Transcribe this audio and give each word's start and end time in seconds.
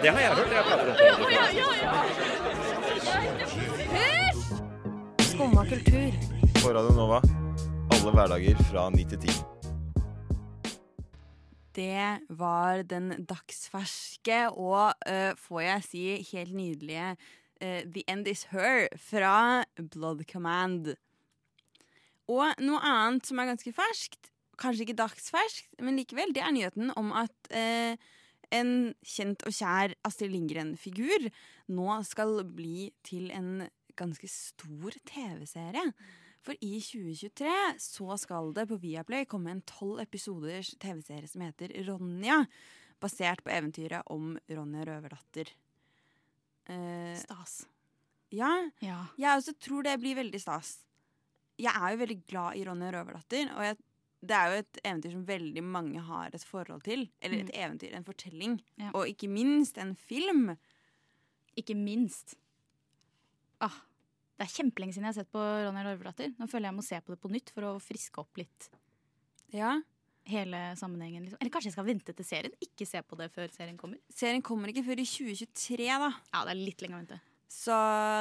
Det 0.00 0.08
har 0.08 0.20
jeg 0.20 0.32
hørt. 0.36 0.52
Jeg 0.56 0.64
prater 0.64 0.86
om 0.88 0.96
det. 0.96 1.04
Skumma 5.28 5.62
kultur. 5.68 6.10
På 6.62 6.68
Radio 6.72 6.92
Nova. 6.96 7.18
Alle 7.92 8.10
hverdager 8.14 8.56
fra 8.70 8.86
9 8.94 9.04
til 9.10 9.18
10. 9.18 9.34
Det 11.76 12.06
var 12.32 12.82
den 12.88 13.26
dagsferske 13.28 14.38
og, 14.48 14.94
uh, 15.04 15.32
får 15.36 15.60
jeg 15.60 15.84
si, 15.84 16.04
helt 16.32 16.54
nydelige 16.56 17.10
uh, 17.10 17.82
The 17.84 18.02
End 18.08 18.28
Is 18.32 18.46
Her 18.54 18.88
fra 18.96 19.64
Blood 19.76 20.24
Command. 20.32 20.94
Og 22.28 22.46
noe 22.64 22.80
annet 22.80 23.26
som 23.28 23.38
er 23.38 23.52
ganske 23.52 23.72
ferskt, 23.76 24.32
kanskje 24.60 24.82
ikke 24.88 24.96
dagsferskt, 25.02 25.68
men 25.84 26.00
likevel, 26.00 26.32
det 26.32 26.42
er 26.46 26.56
nyheten 26.56 26.88
om 26.96 27.12
at 27.16 27.36
øh, 27.52 27.96
en 28.52 28.94
kjent 29.06 29.44
og 29.46 29.52
kjær 29.54 29.94
Astrid 30.06 30.32
Lindgren-figur 30.34 31.28
nå 31.70 32.00
skal 32.08 32.40
bli 32.44 32.88
til 33.06 33.30
en 33.36 33.68
ganske 33.98 34.28
stor 34.30 34.96
TV-serie. 35.06 35.84
For 36.40 36.56
i 36.64 36.78
2023 36.80 37.50
så 37.84 38.16
skal 38.22 38.52
det 38.56 38.64
på 38.70 38.78
Viaplay 38.80 39.26
komme 39.28 39.52
en 39.52 39.62
tolv 39.68 40.00
episoders 40.00 40.72
TV-serie 40.80 41.28
som 41.28 41.42
heter 41.44 41.74
Ronja. 41.86 42.40
Basert 43.00 43.42
på 43.44 43.52
eventyret 43.52 44.02
om 44.12 44.34
Ronja 44.48 44.86
Røverdatter. 44.88 45.52
Eh, 46.70 47.16
Stas. 47.20 47.66
ja, 48.32 48.70
Ja. 48.80 49.06
jeg 49.18 49.36
også 49.36 49.54
tror 49.58 49.82
det 49.84 49.98
blir 50.00 50.16
veldig 50.16 50.40
stas. 50.40 50.78
Jeg 51.60 51.74
er 51.76 51.90
jo 51.92 52.00
veldig 52.06 52.18
glad 52.26 52.56
i 52.56 52.64
Ronja 52.64 52.90
Røverdatter, 52.94 53.50
og 53.56 53.62
jeg, 53.64 53.76
det 54.20 54.36
er 54.36 54.50
jo 54.52 54.58
et 54.60 54.80
eventyr 54.84 55.12
som 55.14 55.22
veldig 55.28 55.62
mange 55.64 56.00
har 56.04 56.34
et 56.36 56.44
forhold 56.44 56.82
til. 56.84 57.06
Eller 57.24 57.44
et 57.46 57.52
eventyr, 57.56 57.94
en 57.96 58.04
fortelling. 58.04 58.58
Ja. 58.76 58.90
Og 58.92 59.08
ikke 59.08 59.30
minst 59.32 59.78
en 59.80 59.94
film. 59.96 60.50
Ikke 61.56 61.74
minst. 61.78 62.34
Ah, 63.64 63.78
det 64.38 64.46
er 64.46 64.52
kjempelenge 64.58 64.92
siden 64.96 65.08
jeg 65.08 65.14
har 65.14 65.18
sett 65.22 65.32
på 65.32 65.40
Ronja 65.40 65.84
Røverdatter. 65.88 66.34
Nå 66.38 66.48
føler 66.48 66.68
jeg 66.68 66.72
jeg 66.74 66.78
må 66.80 66.84
se 66.86 67.00
på 67.04 67.14
det 67.14 67.20
på 67.24 67.32
nytt 67.32 67.50
for 67.56 67.68
å 67.68 67.72
friske 67.80 68.20
opp 68.22 68.36
litt 68.40 68.68
Ja. 69.52 69.78
hele 70.30 70.60
sammenhengen. 70.76 71.24
Liksom. 71.24 71.40
Eller 71.40 71.50
kanskje 71.50 71.70
jeg 71.72 71.76
skal 71.78 71.88
vente 71.88 72.14
til 72.16 72.24
serien? 72.28 72.52
Ikke 72.62 72.86
se 72.86 73.00
på 73.02 73.16
det 73.18 73.30
før 73.34 73.48
serien 73.52 73.76
kommer? 73.80 73.98
Serien 74.12 74.42
kommer 74.44 74.68
ikke 74.72 74.84
før 74.86 75.00
i 75.00 75.08
2023, 75.08 75.88
da. 75.98 76.12
Ja, 76.32 76.44
det 76.44 76.52
er 76.54 76.60
litt 76.60 76.80
lenge 76.84 76.96
å 76.96 77.02
vente. 77.02 77.20
Så 77.50 77.74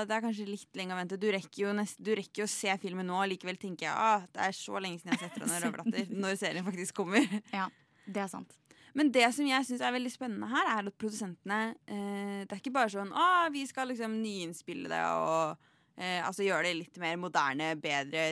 det 0.10 0.16
er 0.16 0.24
kanskje 0.24 0.48
litt 0.48 0.78
lenge 0.78 0.96
å 0.96 0.98
vente. 0.98 1.20
Du 1.22 1.28
rekker 1.30 1.68
jo, 1.68 1.74
nest, 1.78 2.00
du 2.02 2.16
rekker 2.18 2.44
jo 2.44 2.48
å 2.48 2.52
se 2.52 2.74
filmen 2.82 3.06
nå, 3.06 3.20
og 3.22 3.30
likevel 3.30 3.60
tenker 3.62 3.86
jeg 3.86 3.94
ah, 3.94 4.24
det 4.34 4.48
er 4.48 4.56
så 4.58 4.82
lenge 4.82 4.98
siden 4.98 5.14
jeg 5.14 5.20
har 5.20 5.28
sett 5.28 5.44
Ronja 5.44 5.60
Røverdatter. 5.66 6.16
Når 6.24 6.40
serien 6.42 6.66
faktisk 6.66 6.98
kommer. 6.98 7.28
Ja, 7.54 7.68
det 8.10 8.24
er 8.26 8.32
sant. 8.32 8.58
Men 8.98 9.12
det 9.14 9.28
som 9.36 9.46
jeg 9.46 9.68
syns 9.68 9.84
er 9.86 9.94
veldig 9.94 10.12
spennende 10.12 10.50
her, 10.50 10.72
er 10.74 10.90
at 10.90 10.98
produsentene 10.98 11.60
eh, 11.86 12.40
Det 12.42 12.56
er 12.56 12.62
ikke 12.64 12.74
bare 12.74 12.90
sånn 12.90 13.12
ah, 13.14 13.46
vi 13.54 13.62
skal 13.70 13.92
liksom 13.92 14.16
nyinnspille 14.18 14.90
det 14.90 15.02
og 15.14 15.70
eh, 16.00 16.26
altså 16.26 16.48
gjøre 16.48 16.66
det 16.66 16.80
litt 16.80 16.98
mer 17.02 17.20
moderne, 17.22 17.76
bedre 17.80 18.32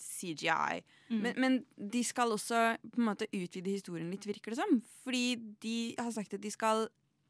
CGI. 0.00 0.80
Men, 1.10 1.34
men 1.36 1.58
de 1.76 2.00
skal 2.06 2.32
også 2.32 2.62
på 2.80 3.02
en 3.02 3.08
måte 3.10 3.28
utvide 3.28 3.74
historien 3.74 4.08
litt, 4.08 4.24
virker 4.24 4.54
det 4.54 4.62
som. 4.62 4.78
Fordi 5.04 5.36
de 5.60 5.76
har 5.98 6.08
sagt 6.14 6.38
at 6.38 6.40
de 6.40 6.52
skal 6.54 6.86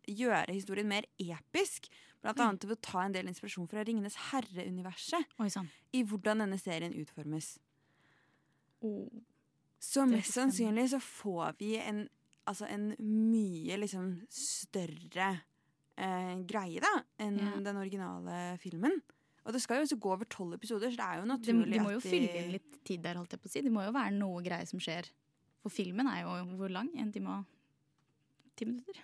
gjøre 0.07 0.55
historien 0.55 0.89
mer 0.89 1.07
episk. 1.19 1.89
Blant 2.21 2.41
annet 2.45 2.67
ved 2.69 2.77
å 2.77 2.85
ta 2.85 3.03
en 3.07 3.15
del 3.15 3.31
inspirasjon 3.31 3.69
fra 3.71 3.83
Ringenes 3.87 4.19
herre-universet 4.29 5.37
i 5.97 6.03
hvordan 6.05 6.45
denne 6.45 6.59
serien 6.61 6.97
utformes. 7.01 7.55
Oh. 8.85 9.09
Så 9.81 10.05
mest 10.09 10.35
sannsynlig 10.37 10.91
så 10.93 11.01
får 11.01 11.55
vi 11.61 11.75
en, 11.81 12.03
altså 12.45 12.69
en 12.69 12.91
mye 13.01 13.79
liksom 13.81 14.11
større 14.35 15.31
eh, 15.97 16.35
greie 16.49 16.83
da 16.85 16.93
enn 17.25 17.39
yeah. 17.41 17.57
den 17.65 17.81
originale 17.81 18.43
filmen. 18.61 18.99
Og 19.47 19.57
det 19.57 19.63
skal 19.65 19.81
jo 19.81 19.87
også 19.87 19.97
gå 19.97 20.13
over 20.13 20.29
tolv 20.29 20.59
episoder, 20.59 20.93
så 20.93 21.01
det 21.01 21.07
er 21.07 21.23
jo 21.23 21.31
naturlig 21.31 21.65
at 21.65 21.73
de 21.73 21.81
må 21.87 21.95
jo 21.95 22.03
at 22.03 22.05
fylle 22.05 22.43
inn 22.43 22.53
litt 22.53 22.77
tid 22.85 23.01
der, 23.07 23.17
holdt 23.17 23.33
jeg 23.33 23.41
på 23.41 23.49
å 23.49 23.55
si. 23.55 23.63
Det 23.65 23.73
må 23.73 23.87
jo 23.87 23.95
være 23.97 24.13
noe 24.19 24.45
greie 24.45 24.69
som 24.69 24.83
skjer. 24.83 25.09
For 25.65 25.73
filmen 25.73 26.09
er 26.13 26.27
jo 26.27 26.37
hvor 26.61 26.73
lang? 26.73 26.93
En 27.01 27.09
time 27.13 27.39
og 27.39 28.53
ti 28.61 28.69
minutter? 28.69 29.01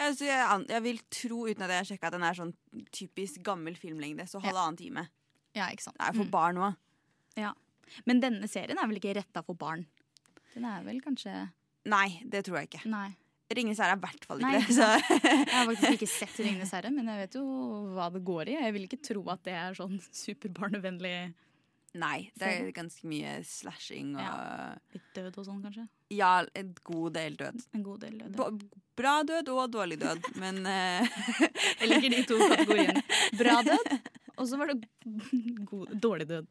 Ja, 0.00 0.08
så 0.14 0.24
jeg, 0.26 0.66
jeg 0.68 0.82
vil 0.82 1.00
tro, 1.10 1.42
uten 1.46 1.62
at 1.62 1.70
jeg 1.70 1.78
har 1.82 1.84
sjekka, 1.90 2.06
at 2.08 2.12
den 2.16 2.22
er 2.26 2.34
sånn 2.34 2.54
typisk 2.92 3.42
gammel 3.46 3.76
filmlengde. 3.78 4.24
Så 4.26 4.40
halvannen 4.42 4.76
time. 4.80 5.06
Ja, 5.54 5.66
ikke 5.70 5.82
sant. 5.84 5.98
Det 5.98 6.08
er 6.08 6.12
for 6.16 6.24
Mm. 6.24 6.30
barn 6.30 6.56
òg. 6.56 6.76
Ja. 7.36 7.52
Men 8.06 8.20
denne 8.20 8.48
serien 8.48 8.78
er 8.78 8.86
vel 8.88 8.96
ikke 8.98 9.14
retta 9.16 9.42
for 9.44 9.54
barn? 9.54 9.86
Den 10.54 10.64
er 10.64 10.82
vel 10.84 11.00
kanskje 11.00 11.50
Nei, 11.84 12.20
det 12.28 12.44
tror 12.46 12.58
jeg 12.60 12.68
ikke. 12.70 12.86
Nei. 12.88 13.16
Ringenes 13.52 13.78
herre 13.82 13.92
er 13.92 13.96
i 13.98 14.00
hvert 14.00 14.24
fall 14.24 14.38
ikke 14.38 14.50
Nei, 14.52 14.60
det. 14.60 14.74
Så. 14.76 14.86
Jeg 15.20 15.48
har 15.52 15.66
faktisk 15.66 15.92
ikke 15.98 16.08
sett 16.08 16.36
'Ringenes 16.40 16.70
herre', 16.72 16.90
men 16.94 17.06
jeg 17.06 17.18
vet 17.26 17.34
jo 17.34 17.42
hva 17.92 18.06
det 18.12 18.22
går 18.24 18.48
i. 18.48 18.52
Jeg 18.64 18.72
vil 18.72 18.86
ikke 18.88 19.02
tro 19.02 19.22
at 19.28 19.42
det 19.44 19.52
er 19.52 19.74
sånn 19.76 19.98
superbarnevennlig 20.56 21.34
Nei, 21.94 22.30
det 22.40 22.48
er 22.48 22.70
ganske 22.72 23.04
mye 23.04 23.42
slashing 23.44 24.14
og 24.16 24.78
Litt 24.94 25.10
død 25.14 25.36
og 25.36 25.44
sånn, 25.44 25.58
kanskje. 25.62 25.84
Ja, 26.10 26.46
en 26.56 26.70
god 26.84 27.12
del 27.18 27.36
død. 27.36 27.66
En 27.74 27.82
god 27.84 28.00
del 28.00 28.16
død. 28.22 28.36
Ba- 28.36 28.50
Bra 28.98 29.22
død 29.24 29.48
og 29.54 29.70
dårlig 29.72 29.96
død, 30.02 30.26
men 30.36 30.58
eh, 30.68 31.14
Jeg 31.80 31.88
liker 31.88 32.12
de 32.12 32.22
to 32.28 32.36
kategoriene. 32.50 33.02
Bra 33.40 33.54
død, 33.64 33.94
og 34.36 34.48
så 34.50 34.58
var 34.60 34.72
det 34.74 34.82
god, 35.70 35.94
dårlig 36.04 36.26
død. 36.28 36.46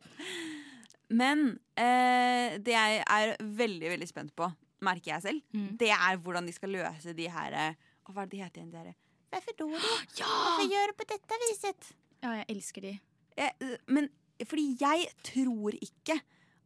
Men 1.11 1.43
eh, 1.75 2.57
det 2.63 2.73
jeg 2.73 3.01
er 3.03 3.33
veldig, 3.43 3.89
veldig 3.93 4.07
spent 4.09 4.33
på, 4.37 4.47
merker 4.81 5.13
jeg 5.17 5.25
selv, 5.27 5.41
Mm. 5.53 5.75
det 5.77 5.91
er 5.93 6.17
hvordan 6.23 6.47
de 6.47 6.53
skal 6.55 6.71
løse 6.73 7.13
de 7.13 7.27
her 7.29 7.53
eh, 7.53 7.75
å, 8.07 8.13
Hva 8.15 8.23
er 8.23 8.29
det 8.31 8.37
de 8.37 8.43
heter 8.45 8.61
igjen, 8.61 8.71
de 8.71 8.77
her 8.79 8.95
Hvorfor 9.31 9.57
do 9.59 9.67
du? 9.71 9.89
Ja! 10.17 10.27
Hvorfor 10.31 10.69
gjør 10.71 10.91
du 10.91 10.95
på 11.01 11.07
dette 11.11 11.37
viset? 11.47 11.91
ja, 12.23 12.31
jeg 12.39 12.45
elsker 12.55 12.81
de. 12.87 12.93
Eh, 13.37 13.75
men 13.87 14.09
fordi 14.49 14.65
jeg 14.81 15.05
tror 15.27 15.75
ikke 15.77 16.17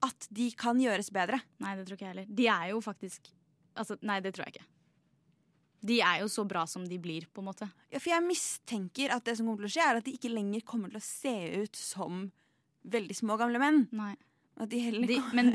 at 0.06 0.28
de 0.38 0.48
kan 0.56 0.80
gjøres 0.80 1.10
bedre. 1.12 1.42
Nei, 1.64 1.74
det 1.76 1.86
tror 1.88 1.98
ikke 1.98 2.06
jeg 2.08 2.14
heller. 2.14 2.32
De 2.40 2.48
er 2.52 2.70
jo 2.72 2.80
faktisk 2.84 3.32
Altså, 3.76 3.98
nei, 4.08 4.22
det 4.24 4.32
tror 4.38 4.46
jeg 4.48 4.54
ikke. 4.56 4.68
De 5.86 6.00
er 6.02 6.22
jo 6.24 6.30
så 6.32 6.46
bra 6.50 6.64
som 6.70 6.86
de 6.90 6.98
blir, 7.02 7.28
på 7.30 7.44
en 7.44 7.50
måte. 7.52 7.68
Ja, 7.94 8.00
for 8.00 8.12
jeg 8.12 8.26
mistenker 8.26 9.14
at 9.14 9.26
det 9.28 9.36
som 9.38 9.50
kommer 9.50 9.66
til 9.66 9.70
å 9.70 9.76
skje, 9.76 9.86
er 9.86 10.00
at 10.00 10.08
de 10.08 10.16
ikke 10.18 10.32
lenger 10.34 10.64
kommer 10.66 10.90
til 10.90 11.02
å 11.02 11.06
se 11.06 11.36
ut 11.62 11.78
som 11.78 12.26
veldig 12.96 13.18
små 13.18 13.38
gamle 13.42 13.62
menn. 13.62 13.86
Nei. 13.96 14.16
At 14.56 14.70
de 14.72 14.80
heller 14.80 15.10
De, 15.10 15.18
men 15.36 15.50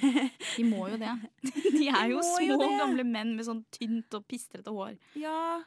de 0.56 0.64
må 0.64 0.86
jo 0.88 0.98
det. 1.00 1.10
De 1.68 1.88
er 1.92 2.14
jo 2.14 2.22
små, 2.24 2.38
jo 2.46 2.56
gamle 2.80 3.04
menn 3.04 3.34
med 3.36 3.44
sånn 3.44 3.60
tynt 3.74 4.14
og 4.16 4.24
pistrete 4.30 4.72
hår. 4.72 4.94
Ja. 5.20 5.60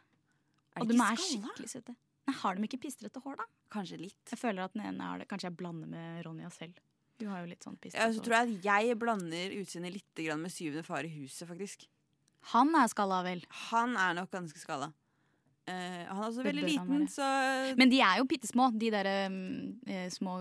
Er 0.73 0.81
Og 0.81 0.89
de 0.89 0.97
de 0.97 1.03
er 1.05 1.19
skikkelig 1.21 1.69
søte. 1.75 1.93
Nei, 2.25 2.35
Har 2.41 2.57
de 2.57 2.65
ikke 2.65 2.81
pistrete 2.81 3.21
hår, 3.21 3.37
da? 3.37 3.45
Kanskje 3.73 3.99
litt. 4.01 4.21
Jeg 4.29 4.41
føler 4.41 4.65
at 4.65 4.73
den 4.73 4.87
ene 4.89 5.11
har 5.11 5.21
det. 5.21 5.29
Kanskje 5.29 5.51
jeg 5.51 5.59
blander 5.61 5.89
med 5.93 6.23
Ronja 6.25 6.49
selv. 6.53 6.81
Du 7.21 7.27
har 7.29 7.43
jo 7.43 7.51
litt 7.51 7.61
sånn 7.61 7.77
Ja, 7.93 8.07
så 8.09 8.21
tror 8.25 8.39
jeg 8.39 8.57
at 8.57 8.65
jeg 8.65 8.97
blander 8.97 9.53
utseendet 9.59 9.93
litt 9.93 10.21
med 10.41 10.49
syvende 10.49 10.81
far 10.87 11.05
i 11.05 11.11
huset, 11.19 11.45
faktisk. 11.49 11.85
Han 12.51 12.73
er 12.75 12.87
skalla, 12.91 13.21
vel. 13.25 13.41
Han 13.69 13.95
er 13.99 14.13
nok 14.17 14.31
ganske 14.33 14.59
skalla. 14.59 14.87
Uh, 15.69 16.01
han 16.09 16.17
er 16.17 16.25
også 16.25 16.43
veldig 16.43 16.63
liten, 16.65 17.07
så 17.07 17.21
Men 17.77 17.89
de 17.91 17.99
er 18.01 18.17
jo 18.17 18.25
bitte 18.27 18.47
små, 18.49 18.71
de 18.73 18.89
der 18.91 19.07
uh, 19.29 20.09
små 20.09 20.39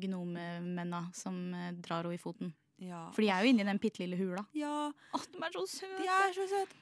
gnomemennene 0.00 1.02
som 1.14 1.36
uh, 1.52 1.70
drar 1.84 2.02
henne 2.08 2.14
i 2.16 2.18
foten. 2.22 2.54
ja. 2.80 3.10
For 3.12 3.20
de 3.22 3.28
er 3.28 3.40
jo 3.44 3.48
inni 3.52 3.64
den 3.68 3.78
bitte 3.78 3.98
lille 4.02 4.16
hula. 4.18 4.44
ja, 4.56 4.88
Å, 4.90 5.18
de 5.30 5.38
er 5.44 5.50
så 5.52 5.66
søte! 5.68 5.98
de 6.00 6.06
er 6.08 6.32
så 6.34 6.46
søte. 6.50 6.74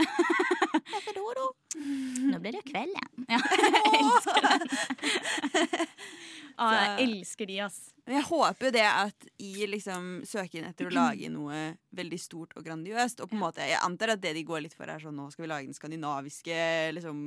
Nå 2.30 2.38
blir 2.40 2.52
det 2.56 2.62
kveld 2.70 2.94
igjen. 2.94 3.26
Ja, 3.30 3.38
jeg 3.44 4.00
elsker 4.00 4.40
den. 4.46 4.62
Å, 6.60 6.66
jeg 6.76 7.06
elsker 7.08 7.46
de, 7.48 7.54
ass. 7.64 7.76
Men 8.06 8.16
jeg 8.18 8.26
håper 8.28 8.66
jo 8.66 8.70
det 8.74 8.84
at 8.84 9.26
i 9.40 9.66
liksom 9.70 10.08
søken 10.28 10.64
etter 10.68 10.88
å 10.88 10.92
lage 10.92 11.28
noe 11.32 11.60
veldig 11.96 12.18
stort 12.20 12.52
og 12.58 12.64
grandiøst 12.66 13.20
Og 13.22 13.30
på 13.30 13.36
en 13.36 13.42
måte, 13.44 13.62
Jeg 13.64 13.78
antar 13.86 14.12
at 14.16 14.20
det 14.20 14.32
de 14.34 14.42
går 14.44 14.60
litt 14.64 14.74
for, 14.74 14.90
er 14.90 14.98
sånn 15.00 15.14
nå 15.16 15.28
skal 15.32 15.44
vi 15.44 15.48
lage 15.52 15.68
den 15.70 15.76
skandinaviske, 15.78 16.58
liksom 16.96 17.22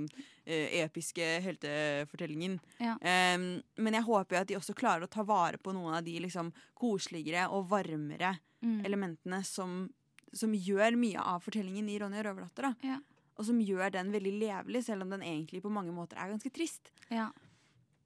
eh, 0.46 0.84
episke 0.84 1.30
heltefortellingen. 1.46 2.60
Ja. 2.84 2.98
Um, 3.36 3.48
men 3.78 3.94
jeg 3.98 4.04
håper 4.08 4.36
jo 4.38 4.42
at 4.42 4.48
de 4.52 4.58
også 4.60 4.76
klarer 4.78 5.08
å 5.08 5.12
ta 5.12 5.24
vare 5.24 5.58
på 5.58 5.74
noen 5.74 5.96
av 5.98 6.04
de 6.06 6.18
liksom 6.28 6.52
koseligere 6.80 7.50
og 7.50 7.70
varmere 7.74 8.38
Mm. 8.64 8.86
elementene 8.86 9.42
som, 9.44 9.90
som 10.32 10.54
gjør 10.56 10.96
mye 10.96 11.20
av 11.20 11.42
fortellingen 11.44 11.90
i 11.92 11.98
Ronja 12.00 12.22
Røverdatter. 12.24 12.62
da. 12.70 12.76
Ja. 12.88 13.00
Og 13.36 13.44
som 13.50 13.58
gjør 13.60 13.92
den 13.92 14.12
veldig 14.14 14.32
levelig, 14.40 14.86
selv 14.86 15.04
om 15.04 15.10
den 15.10 15.20
egentlig 15.22 15.60
på 15.62 15.70
mange 15.70 15.92
måter 15.92 16.16
er 16.16 16.30
ganske 16.32 16.48
trist. 16.54 16.88
Ja. 17.12 17.26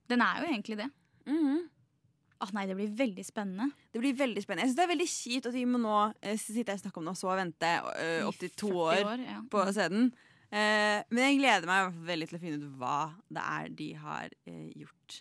Den 0.10 0.22
er 0.26 0.40
jo 0.42 0.48
egentlig 0.50 0.78
det. 0.80 0.88
Mhm. 1.28 1.66
Å 2.38 2.46
nei, 2.54 2.68
det 2.70 2.76
blir 2.78 2.90
veldig 2.94 3.24
spennende. 3.26 3.72
Det 3.90 3.98
blir 3.98 4.14
veldig 4.14 4.42
spennende. 4.44 4.68
Jeg 4.68 4.70
synes 4.70 4.78
det 4.78 4.84
er 4.84 4.92
veldig 4.92 5.08
kjipt 5.10 5.48
at 5.50 5.56
vi 5.56 5.64
må 5.66 5.80
nå 5.82 5.94
uh, 6.14 6.34
sitte 6.38 6.76
og 6.76 6.82
snakke 6.84 7.02
om 7.02 7.08
det, 7.08 7.14
og 7.16 7.18
så 7.18 7.38
vente 7.40 7.72
uh, 7.88 8.02
I 8.20 8.28
opptil 8.28 8.52
to 8.54 8.70
år, 8.84 9.00
år, 9.10 9.24
ja. 9.26 9.38
på 9.50 9.64
scenen. 9.74 10.12
Uh. 10.14 10.26
Eh, 10.48 11.00
men 11.12 11.26
jeg 11.26 11.40
gleder 11.42 11.66
meg 11.68 11.80
i 11.80 11.82
hvert 11.82 11.96
fall 11.96 12.06
veldig 12.08 12.28
til 12.30 12.38
å 12.38 12.40
finne 12.40 12.60
ut 12.62 12.76
hva 12.80 13.00
det 13.36 13.42
er 13.44 13.74
de 13.80 13.88
har 14.00 14.36
uh, 14.48 14.70
gjort. 14.80 15.18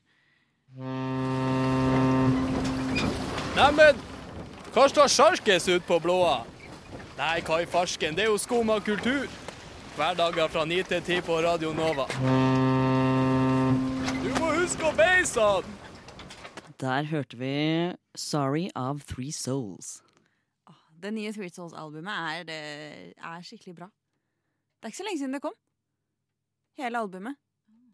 Neimen, 3.56 4.04
hva 4.76 4.84
står 4.92 5.10
sjarkes 5.16 5.66
ut 5.72 5.88
på 5.88 5.98
blåa? 6.04 6.36
Nei, 7.16 7.40
hva 7.48 7.62
i 7.64 7.66
farsken, 7.70 8.14
det 8.14 8.26
er 8.26 8.30
jo 8.30 8.36
skum 8.38 8.70
av 8.70 8.84
kultur. 8.84 9.24
Hverdager 9.96 10.52
fra 10.52 10.66
9 10.68 10.84
til 10.92 11.00
10 11.00 11.24
på 11.24 11.40
Radio 11.40 11.72
Nova. 11.72 12.04
Du 14.20 14.30
må 14.36 14.52
huske 14.60 14.84
å 14.84 14.92
beise 15.00 15.40
han! 15.40 15.72
Der 16.80 17.06
hørte 17.08 17.38
vi 17.40 17.52
Sorry 18.14 18.66
av 18.76 19.00
Three 19.08 19.32
Souls. 19.32 20.02
Det 21.00 21.12
nye 21.12 21.32
Three 21.32 21.52
Souls-albumet 21.52 22.44
er, 22.48 23.14
er 23.16 23.44
skikkelig 23.44 23.74
bra. 23.78 23.88
Det 24.76 24.88
er 24.88 24.92
ikke 24.92 25.00
så 25.00 25.06
lenge 25.08 25.20
siden 25.22 25.36
det 25.36 25.42
kom. 25.44 25.56
Hele 26.76 27.00
albumet. 27.00 27.38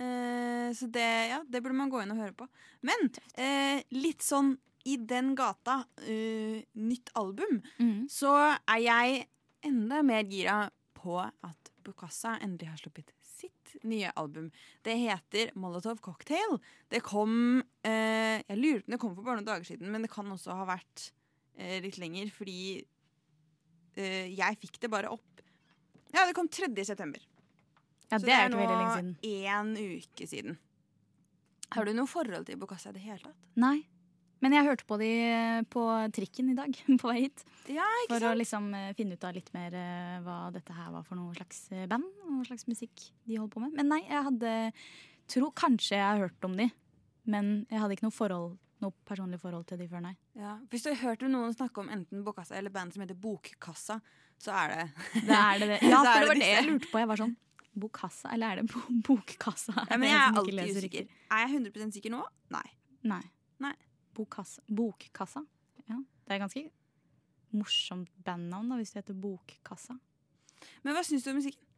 Eh, 0.03 0.71
så 0.75 0.89
det, 0.91 1.07
ja, 1.31 1.41
det 1.47 1.63
burde 1.63 1.79
man 1.79 1.91
gå 1.93 2.03
inn 2.03 2.15
og 2.15 2.19
høre 2.23 2.35
på. 2.35 2.49
Men 2.87 3.11
eh, 3.39 3.83
litt 3.95 4.25
sånn 4.27 4.57
i 4.91 4.97
den 4.99 5.37
gata, 5.39 5.85
uh, 6.03 6.57
nytt 6.75 7.13
album, 7.15 7.61
Mm. 7.79 8.09
så 8.11 8.33
er 8.67 8.81
jeg 8.83 9.21
enda 9.63 10.01
mer 10.03 10.25
gira 10.27 10.57
på 10.99 11.21
at 11.23 11.71
Bukassa 11.87 12.33
endelig 12.43 12.67
har 12.73 12.81
sluppet 12.81 13.13
sitt 13.43 13.75
nye 13.89 14.11
album. 14.19 14.49
Det 14.85 14.95
heter 15.01 15.53
Molotov 15.59 16.01
Cocktail. 16.05 16.59
Det 16.93 17.03
kom 17.05 17.35
eh, 17.85 18.41
Jeg 18.47 18.59
lurer 18.61 18.81
på 18.83 18.87
om 18.89 18.95
det 18.97 19.01
kom 19.05 19.15
for 19.17 19.27
bare 19.27 19.41
noen 19.41 19.49
dager 19.51 19.69
siden, 19.69 19.91
men 19.93 20.05
det 20.07 20.11
kan 20.13 20.29
også 20.35 20.57
ha 20.59 20.67
vært 20.69 21.09
eh, 21.59 21.79
litt 21.85 21.99
lenger, 22.03 22.31
fordi 22.35 22.59
eh, 23.97 24.29
jeg 24.33 24.61
fikk 24.63 24.81
det 24.83 24.91
bare 24.93 25.13
opp 25.13 25.45
Ja, 26.13 26.27
det 26.29 26.35
kom 26.37 26.49
3. 26.53 26.69
september. 26.85 27.23
Ja, 28.11 28.19
Så 28.19 28.27
det 28.29 28.35
er 28.37 28.51
lenge 28.53 28.91
siden. 28.93 29.15
én 29.25 29.71
uke 29.97 30.27
siden. 30.29 30.59
Har 31.73 31.89
du 31.89 31.95
noe 31.97 32.07
forhold 32.11 32.45
til 32.45 32.59
Bokassa 32.61 32.91
i 32.93 32.97
det 32.99 33.05
hele 33.07 33.23
tatt? 33.25 33.47
Nei. 33.57 33.79
Men 34.43 34.57
jeg 34.57 34.67
hørte 34.67 34.87
på 34.89 34.97
de 34.99 35.09
på 35.71 35.83
trikken 36.17 36.51
i 36.51 36.57
dag 36.59 36.75
på 37.01 37.09
vei 37.11 37.29
hit. 37.29 37.45
Ja, 37.71 37.87
For 38.11 38.25
å 38.27 38.35
liksom 38.39 38.73
eh, 38.75 38.91
finne 38.99 39.15
ut 39.15 39.27
av 39.29 39.37
litt 39.37 39.53
mer 39.55 39.75
eh, 39.79 40.17
hva 40.25 40.39
dette 40.55 40.75
her 40.75 40.91
var 40.95 41.07
for 41.07 41.19
noe 41.19 41.35
slags 41.37 41.65
eh, 41.71 41.87
band. 41.91 42.09
Og 42.27 42.41
hva 42.41 42.49
slags 42.51 42.67
musikk 42.71 43.07
de 43.29 43.39
holdt 43.39 43.55
på 43.55 43.63
med. 43.63 43.77
Men 43.79 43.93
nei, 43.95 44.01
jeg 44.09 44.27
hadde 44.27 44.55
tro 45.31 45.53
kanskje 45.55 45.95
jeg 46.01 46.03
har 46.09 46.25
hørt 46.25 46.49
om 46.49 46.57
de, 46.59 46.67
men 47.31 47.53
jeg 47.71 47.79
hadde 47.85 47.99
ikke 47.99 48.09
noe 48.11 48.19
forhold 48.19 48.59
Noe 48.83 48.91
personlig 49.07 49.39
forhold 49.39 49.63
til 49.71 49.79
de 49.79 49.85
før, 49.87 50.01
nei. 50.03 50.17
Ja. 50.35 50.57
Hvis 50.73 50.83
du 50.83 50.89
har 50.91 50.97
hørt 51.05 51.21
noen 51.23 51.53
snakke 51.55 51.85
om 51.85 51.87
enten 51.95 52.25
Bokkassa 52.27 52.57
eller 52.59 52.73
band 52.75 52.91
som 52.91 53.05
heter 53.05 53.15
Bokkassa, 53.15 54.01
så 54.43 54.57
er 54.59 54.73
det 54.73 54.87
Det 55.29 55.37
er 55.39 55.61
det, 55.63 55.69
det. 55.71 55.77
Ja, 55.93 56.01
for 56.03 56.25
det 56.25 56.31
var 56.33 56.41
det 56.41 56.49
jeg 56.49 56.65
lurte 56.67 56.91
på. 56.91 56.99
Jeg 56.99 57.11
var 57.13 57.21
sånn 57.23 57.37
Bokkassa, 57.79 58.33
eller 58.35 58.51
er 58.57 58.59
det 58.59 58.73
bo 58.73 58.83
bokkassa? 59.07 59.77
ja, 59.87 60.01
Men 60.03 60.11
jeg 60.11 60.19
er 60.19 60.41
alltid 60.43 60.81
usikker. 60.81 61.07
Er 61.31 61.45
jeg 61.47 61.61
100 61.63 61.95
sikker 61.95 62.13
nå? 62.17 62.25
Nei. 62.53 62.67
Nei. 63.07 63.23
Nei. 63.63 63.73
Bokkassa. 64.17 64.63
Bokkassa. 64.69 65.45
Ja, 65.89 65.99
det 65.99 66.37
er 66.37 66.43
ganske 66.45 66.69
morsomt 67.53 68.13
bandnavn 68.25 68.71
da, 68.73 68.79
hvis 68.81 68.95
det 68.95 69.03
heter 69.03 69.19
Bokkassa. 69.19 69.99
Men 70.85 70.97
hva 70.97 71.03
syns 71.07 71.25
du 71.25 71.33
om 71.33 71.39
musikken? 71.41 71.69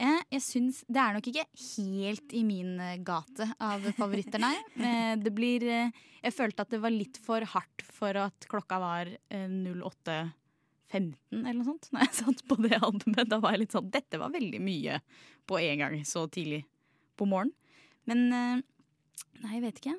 Eh, 0.00 0.20
jeg 0.32 0.40
syns 0.40 0.78
Det 0.88 1.00
er 1.02 1.16
nok 1.16 1.26
ikke 1.28 1.42
helt 1.44 2.32
i 2.32 2.40
min 2.46 2.78
eh, 2.80 2.96
gate 3.04 3.50
av 3.60 3.84
favoritter, 3.98 4.40
nei. 4.40 4.54
Eh, 4.80 5.14
det 5.20 5.32
blir 5.36 5.64
eh, 5.68 5.90
Jeg 6.22 6.36
følte 6.36 6.64
at 6.64 6.72
det 6.72 6.80
var 6.80 6.94
litt 6.94 7.18
for 7.20 7.44
hardt 7.52 7.84
for 7.84 8.16
at 8.16 8.46
klokka 8.48 8.78
var 8.80 9.10
eh, 9.10 9.48
08.15 9.50 11.12
eller 11.36 11.58
noe 11.58 11.68
sånt. 11.68 11.90
Når 11.92 12.06
jeg 12.06 12.16
satt 12.22 12.40
på 12.48 12.56
det 12.64 12.78
albumet. 12.80 13.28
Da 13.28 13.40
var 13.42 13.54
jeg 13.54 13.66
litt 13.66 13.76
sånn 13.76 13.92
Dette 13.92 14.20
var 14.22 14.32
veldig 14.32 14.62
mye 14.64 15.02
på 15.50 15.60
en 15.60 15.84
gang 15.84 15.98
så 16.08 16.24
tidlig 16.32 16.62
på 17.20 17.28
morgenen. 17.28 17.54
Men 18.08 18.24
Nei, 19.40 19.52
jeg 19.54 19.62
vet 19.62 19.78
ikke. 19.80 19.92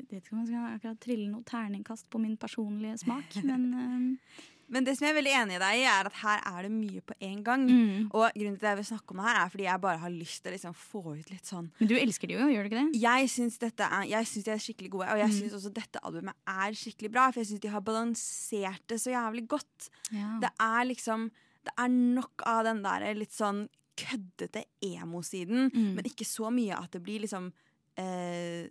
Jeg 0.00 0.08
vet 0.16 0.24
ikke 0.24 0.32
om 0.36 0.40
jeg 0.44 0.48
skal 0.52 0.70
akkurat 0.78 1.00
trille 1.04 1.28
noe 1.30 1.42
terningkast 1.44 2.08
på 2.10 2.20
min 2.22 2.36
personlige 2.40 2.98
smak, 3.04 3.36
men 3.48 3.68
uh... 3.74 4.40
Men 4.70 4.84
det 4.86 4.92
som 4.94 5.02
jeg 5.08 5.10
er 5.10 5.16
veldig 5.18 5.32
enig 5.34 5.54
i 5.56 5.58
deg 5.58 5.76
i, 5.80 5.86
er 5.90 6.06
at 6.06 6.14
her 6.20 6.42
er 6.46 6.62
det 6.62 6.68
mye 6.70 7.00
på 7.02 7.14
en 7.26 7.40
gang. 7.42 7.64
mm. 7.66 8.04
Og 8.14 8.28
grunnen 8.38 8.54
til 8.60 8.66
at 8.68 8.70
jeg 8.70 8.78
vil 8.78 8.86
snakke 8.86 9.10
om 9.10 9.18
det 9.18 9.24
her, 9.26 9.38
er 9.40 9.48
fordi 9.50 9.64
jeg 9.64 9.80
bare 9.82 9.98
har 9.98 10.12
lyst 10.14 10.42
til 10.44 10.52
å 10.52 10.54
liksom 10.54 10.76
få 10.78 11.00
ut 11.16 11.30
litt 11.32 11.48
sånn 11.50 11.72
Men 11.80 11.88
du 11.90 11.94
elsker 11.98 12.30
det 12.30 12.36
jo, 12.36 12.46
gjør 12.52 12.62
du 12.62 12.68
ikke 12.70 12.84
det? 12.84 13.00
Jeg 13.02 13.30
syns 13.32 13.58
dette 13.58 13.82
er, 13.88 14.04
jeg 14.12 14.28
synes 14.30 14.46
de 14.46 14.52
er 14.54 14.62
skikkelig 14.62 14.90
gode, 14.94 15.08
og 15.10 15.18
jeg 15.24 15.26
Mm. 15.32 15.34
syns 15.40 15.56
også 15.58 15.72
dette 15.74 15.98
albumet 16.06 16.34
er 16.54 16.78
skikkelig 16.84 17.10
bra. 17.16 17.24
For 17.32 17.40
jeg 17.42 17.48
syns 17.50 17.60
de 17.66 17.72
har 17.74 17.82
balansert 17.90 18.86
det 18.86 19.00
så 19.02 19.10
jævlig 19.10 19.44
godt. 19.56 19.90
Ja. 20.14 20.38
Det 20.46 20.52
er 20.60 20.84
liksom 20.86 21.30
Det 21.66 21.74
er 21.76 21.88
nok 21.90 22.46
av 22.46 22.62
den 22.70 22.82
der 22.86 23.10
litt 23.18 23.34
sånn 23.34 23.66
køddete 23.98 24.62
emo-siden, 24.86 25.66
Mm. 25.74 25.94
men 25.98 26.04
ikke 26.06 26.24
så 26.24 26.46
mye 26.54 26.78
at 26.78 26.92
det 26.92 27.02
blir 27.02 27.20
liksom 27.26 27.50
eh, 27.98 28.68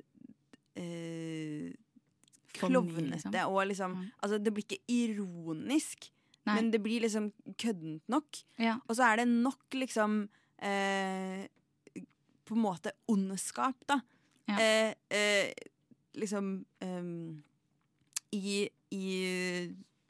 eh, 0.79 1.69
klovnete 2.55 3.11
liksom. 3.13 3.35
og 3.47 3.67
liksom 3.69 3.95
mm. 3.97 4.07
Altså, 4.23 4.39
det 4.41 4.53
blir 4.53 4.65
ikke 4.65 4.93
ironisk, 4.93 6.09
Nei. 6.47 6.55
men 6.55 6.71
det 6.73 6.81
blir 6.83 7.03
liksom 7.05 7.31
køddent 7.59 8.03
nok. 8.11 8.41
Ja. 8.59 8.79
Og 8.87 8.97
så 8.97 9.09
er 9.09 9.21
det 9.21 9.27
nok 9.29 9.77
liksom 9.77 10.21
eh, 10.57 11.45
På 12.45 12.57
en 12.57 12.63
måte 12.63 12.95
ondskap, 13.07 13.77
da. 13.87 13.99
Ja. 14.49 14.57
Eh, 14.57 14.93
eh, 15.13 15.51
liksom 16.17 16.65
ehm, 16.81 17.43
i, 18.33 18.69
I 18.91 19.05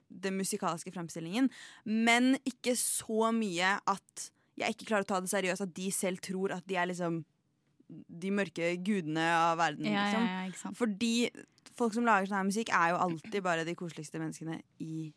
den 0.08 0.38
musikalske 0.38 0.92
fremstillingen. 0.92 1.50
Men 1.84 2.38
ikke 2.48 2.76
så 2.80 3.34
mye 3.36 3.76
at 3.84 4.30
jeg 4.60 4.76
ikke 4.76 4.88
klarer 4.90 5.08
å 5.08 5.10
ta 5.12 5.20
det 5.24 5.32
seriøst. 5.32 5.68
At 5.68 5.76
de 5.76 5.90
selv 5.92 6.24
tror 6.24 6.56
at 6.56 6.66
de 6.68 6.80
er 6.80 6.90
liksom 6.90 7.22
de 7.90 8.34
mørke 8.34 8.74
gudene 8.86 9.26
av 9.36 9.58
verden. 9.60 9.88
Ja, 9.90 10.06
ja, 10.14 10.26
liksom. 10.50 10.74
ja. 10.74 10.78
Fordi 10.78 11.14
folk 11.80 11.96
som 11.96 12.06
lager 12.08 12.30
sånn 12.30 12.42
her 12.42 12.52
musikk, 12.52 12.74
er 12.76 12.94
jo 12.94 13.02
alltid 13.08 13.42
bare 13.46 13.66
de 13.68 13.76
koseligste 13.78 14.22
menneskene 14.22 14.60
i, 14.84 15.10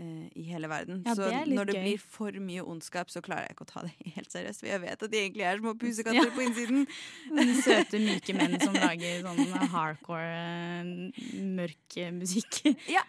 eh, 0.00 0.26
i 0.38 0.46
hele 0.48 0.70
verden. 0.72 1.02
Ja, 1.06 1.14
så 1.18 1.28
det 1.30 1.44
når 1.52 1.70
det 1.70 1.76
gøy. 1.78 1.86
blir 1.86 2.04
for 2.16 2.42
mye 2.42 2.64
ondskap, 2.74 3.12
så 3.12 3.22
klarer 3.24 3.46
jeg 3.46 3.56
ikke 3.56 3.66
å 3.68 3.72
ta 3.72 3.84
det 3.86 4.14
helt 4.16 4.34
seriøst. 4.34 4.64
For 4.64 4.72
jeg 4.72 4.82
vet 4.84 5.06
at 5.06 5.14
de 5.14 5.22
egentlig 5.22 5.48
er 5.48 5.62
små 5.62 5.74
pusekatter 5.78 6.34
på 6.34 6.46
innsiden. 6.46 6.86
Søte, 7.66 8.02
myke 8.02 8.36
menn 8.38 8.58
som 8.62 8.78
lager 8.78 9.22
sånn 9.26 9.72
hardcore, 9.76 10.30
eh, 10.42 11.42
mørk 11.60 12.00
musikk. 12.18 12.64
musikk. 12.64 13.02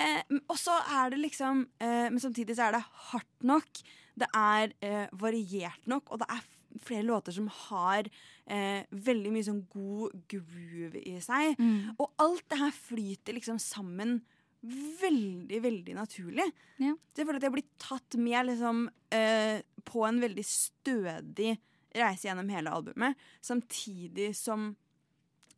Eh, 0.00 0.22
og 0.48 0.56
så 0.56 0.74
er 0.96 1.12
det 1.12 1.18
liksom 1.20 1.66
eh, 1.76 2.08
Men 2.08 2.20
samtidig 2.20 2.56
så 2.56 2.70
er 2.70 2.78
det 2.78 2.84
hardt 3.10 3.44
nok. 3.44 3.82
Det 4.16 4.28
er 4.36 4.72
eh, 4.84 5.06
variert 5.20 5.86
nok, 5.88 6.10
og 6.12 6.20
det 6.20 6.28
er 6.32 6.40
flere 6.80 7.06
låter 7.06 7.34
som 7.36 7.48
har 7.68 8.08
eh, 8.46 8.84
veldig 8.90 9.32
mye 9.34 9.46
sånn 9.46 9.64
god 9.72 10.14
groove 10.30 11.02
i 11.02 11.16
seg. 11.24 11.58
Mm. 11.60 11.96
Og 11.98 12.06
alt 12.22 12.46
det 12.52 12.60
her 12.62 12.76
flyter 12.76 13.36
liksom 13.36 13.60
sammen 13.62 14.20
veldig, 14.62 15.58
veldig 15.62 15.94
naturlig. 15.98 16.46
Ja. 16.78 16.94
Så 17.10 17.22
jeg 17.22 17.26
føler 17.26 17.40
at 17.40 17.48
jeg 17.48 17.56
blir 17.56 17.70
tatt 17.82 18.18
med 18.22 18.48
liksom, 18.52 18.84
eh, 19.10 19.58
på 19.84 20.04
en 20.06 20.20
veldig 20.22 20.44
stødig 20.46 21.56
reise 21.92 22.28
gjennom 22.28 22.48
hele 22.52 22.72
albumet, 22.72 23.18
samtidig 23.44 24.30
som 24.38 24.70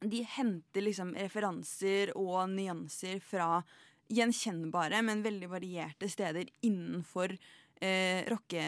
de 0.04 0.22
henter 0.28 0.84
liksom 0.84 1.14
referanser 1.16 2.12
og 2.18 2.48
nyanser 2.52 3.20
fra 3.24 3.62
gjenkjennbare, 4.12 5.00
men 5.04 5.22
veldig 5.24 5.48
varierte 5.52 6.10
steder 6.12 6.50
innenfor 6.66 7.36
eh, 7.80 8.24
rocke... 8.32 8.64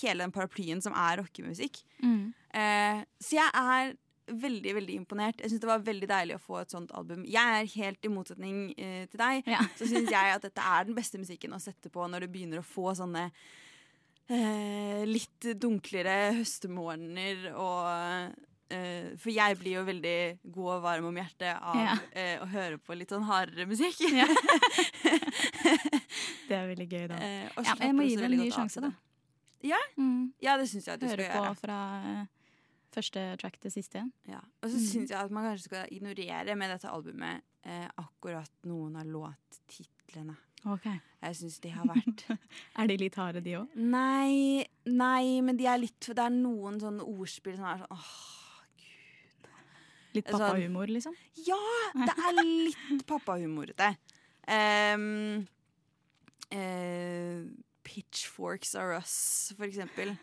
Hele 0.00 0.24
den 0.24 0.32
paraplyen 0.32 0.80
som 0.84 0.94
er 0.96 1.20
rockemusikk. 1.20 1.82
Mm. 2.02 2.32
Eh, 2.54 3.02
så 3.20 3.36
jeg 3.38 3.50
er 3.54 3.92
veldig 4.32 4.72
veldig 4.78 4.94
imponert. 5.00 5.40
Jeg 5.42 5.50
synes 5.50 5.60
Det 5.60 5.68
var 5.68 5.82
veldig 5.84 6.08
deilig 6.08 6.36
å 6.38 6.40
få 6.40 6.60
et 6.62 6.70
sånt 6.72 6.92
album. 6.96 7.24
Jeg 7.28 7.42
er 7.58 7.66
helt 7.74 8.06
i 8.06 8.08
motsetning 8.12 8.60
eh, 8.78 9.02
til 9.10 9.18
deg. 9.20 9.42
Ja. 9.50 9.58
Så 9.76 9.88
syns 9.90 10.08
jeg 10.14 10.36
at 10.36 10.46
dette 10.46 10.62
er 10.62 10.86
den 10.88 10.94
beste 10.96 11.18
musikken 11.20 11.52
å 11.52 11.60
sette 11.60 11.90
på 11.92 12.06
når 12.08 12.24
du 12.24 12.32
begynner 12.32 12.62
å 12.62 12.64
få 12.64 12.94
sånne 12.96 13.26
eh, 14.30 15.02
litt 15.08 15.50
dunklere 15.60 16.32
høstemorgener 16.38 17.50
og 17.52 18.38
eh, 18.72 19.10
For 19.20 19.34
jeg 19.34 19.58
blir 19.60 19.80
jo 19.80 19.84
veldig 19.90 20.16
god 20.54 20.70
og 20.78 20.82
varm 20.86 21.10
om 21.10 21.18
hjertet 21.20 21.58
av 21.58 21.76
Ja. 21.82 21.98
eh, 22.16 22.36
å 22.40 22.46
høre 22.54 22.78
på 22.80 22.96
litt 22.96 23.12
sånn 23.12 23.26
hardere 23.28 23.66
musikk. 23.68 24.00
Ja. 24.08 24.28
Det 26.48 26.56
er 26.58 26.66
veldig 26.68 26.86
gøy, 26.90 27.06
da. 27.10 27.16
Eh, 27.16 27.48
jeg 27.82 27.94
må 27.96 28.04
gi 28.06 28.16
det 28.18 28.26
en 28.28 28.38
ny 28.38 28.50
sjanse, 28.52 28.82
da. 28.84 28.90
Ja? 29.62 29.78
Mm. 29.96 30.32
Ja, 30.42 30.56
det 30.58 30.68
syns 30.70 30.86
jeg 30.88 30.94
at 30.94 31.00
du 31.00 31.06
Hører 31.06 31.28
skal 31.30 31.44
på 31.46 31.54
fra 31.62 31.76
eh, 32.02 32.26
første 32.92 33.22
track 33.40 33.60
til 33.62 33.70
siste. 33.72 34.02
Ja. 34.28 34.40
Og 34.62 34.70
så 34.70 34.76
Mm. 34.76 34.86
syns 34.90 35.10
jeg 35.10 35.18
at 35.20 35.30
man 35.30 35.44
kanskje 35.50 35.64
skal 35.70 35.86
ignorere 35.94 36.56
med 36.56 36.70
dette 36.74 36.88
albumet 36.90 37.42
eh, 37.64 37.88
akkurat 37.96 38.50
noen 38.64 38.96
av 38.96 39.06
låttitlene. 39.06 40.36
Ok. 40.66 40.84
Jeg 41.22 41.34
syns 41.36 41.60
de 41.60 41.70
har 41.74 41.86
vært 41.86 42.24
Er 42.78 42.86
de 42.86 42.96
litt 42.96 43.14
harde, 43.18 43.40
de 43.42 43.56
òg? 43.58 43.72
Nei, 43.74 44.64
nei, 44.86 45.40
men 45.42 45.56
de 45.58 45.66
er 45.66 45.78
litt 45.82 45.98
Det 46.06 46.18
er 46.22 46.30
noen 46.30 46.78
sånne 46.78 47.02
ordspill 47.02 47.56
som 47.58 47.64
er 47.66 47.80
sånn 47.82 47.90
åh, 47.90 48.12
gud. 48.78 49.48
Litt 50.14 50.26
Sånn- 50.30 50.38
pappahumor, 50.38 50.86
liksom? 50.86 51.14
Ja, 51.46 51.58
det 52.04 52.14
er 52.14 52.38
litt 52.44 53.02
pappahumorete. 53.10 53.96
Um, 54.46 55.46
eh, 56.50 57.42
Pitchforks 57.92 58.74
are 58.78 58.96
us, 58.96 59.52
for 59.56 59.68
eksempel. 59.68 60.14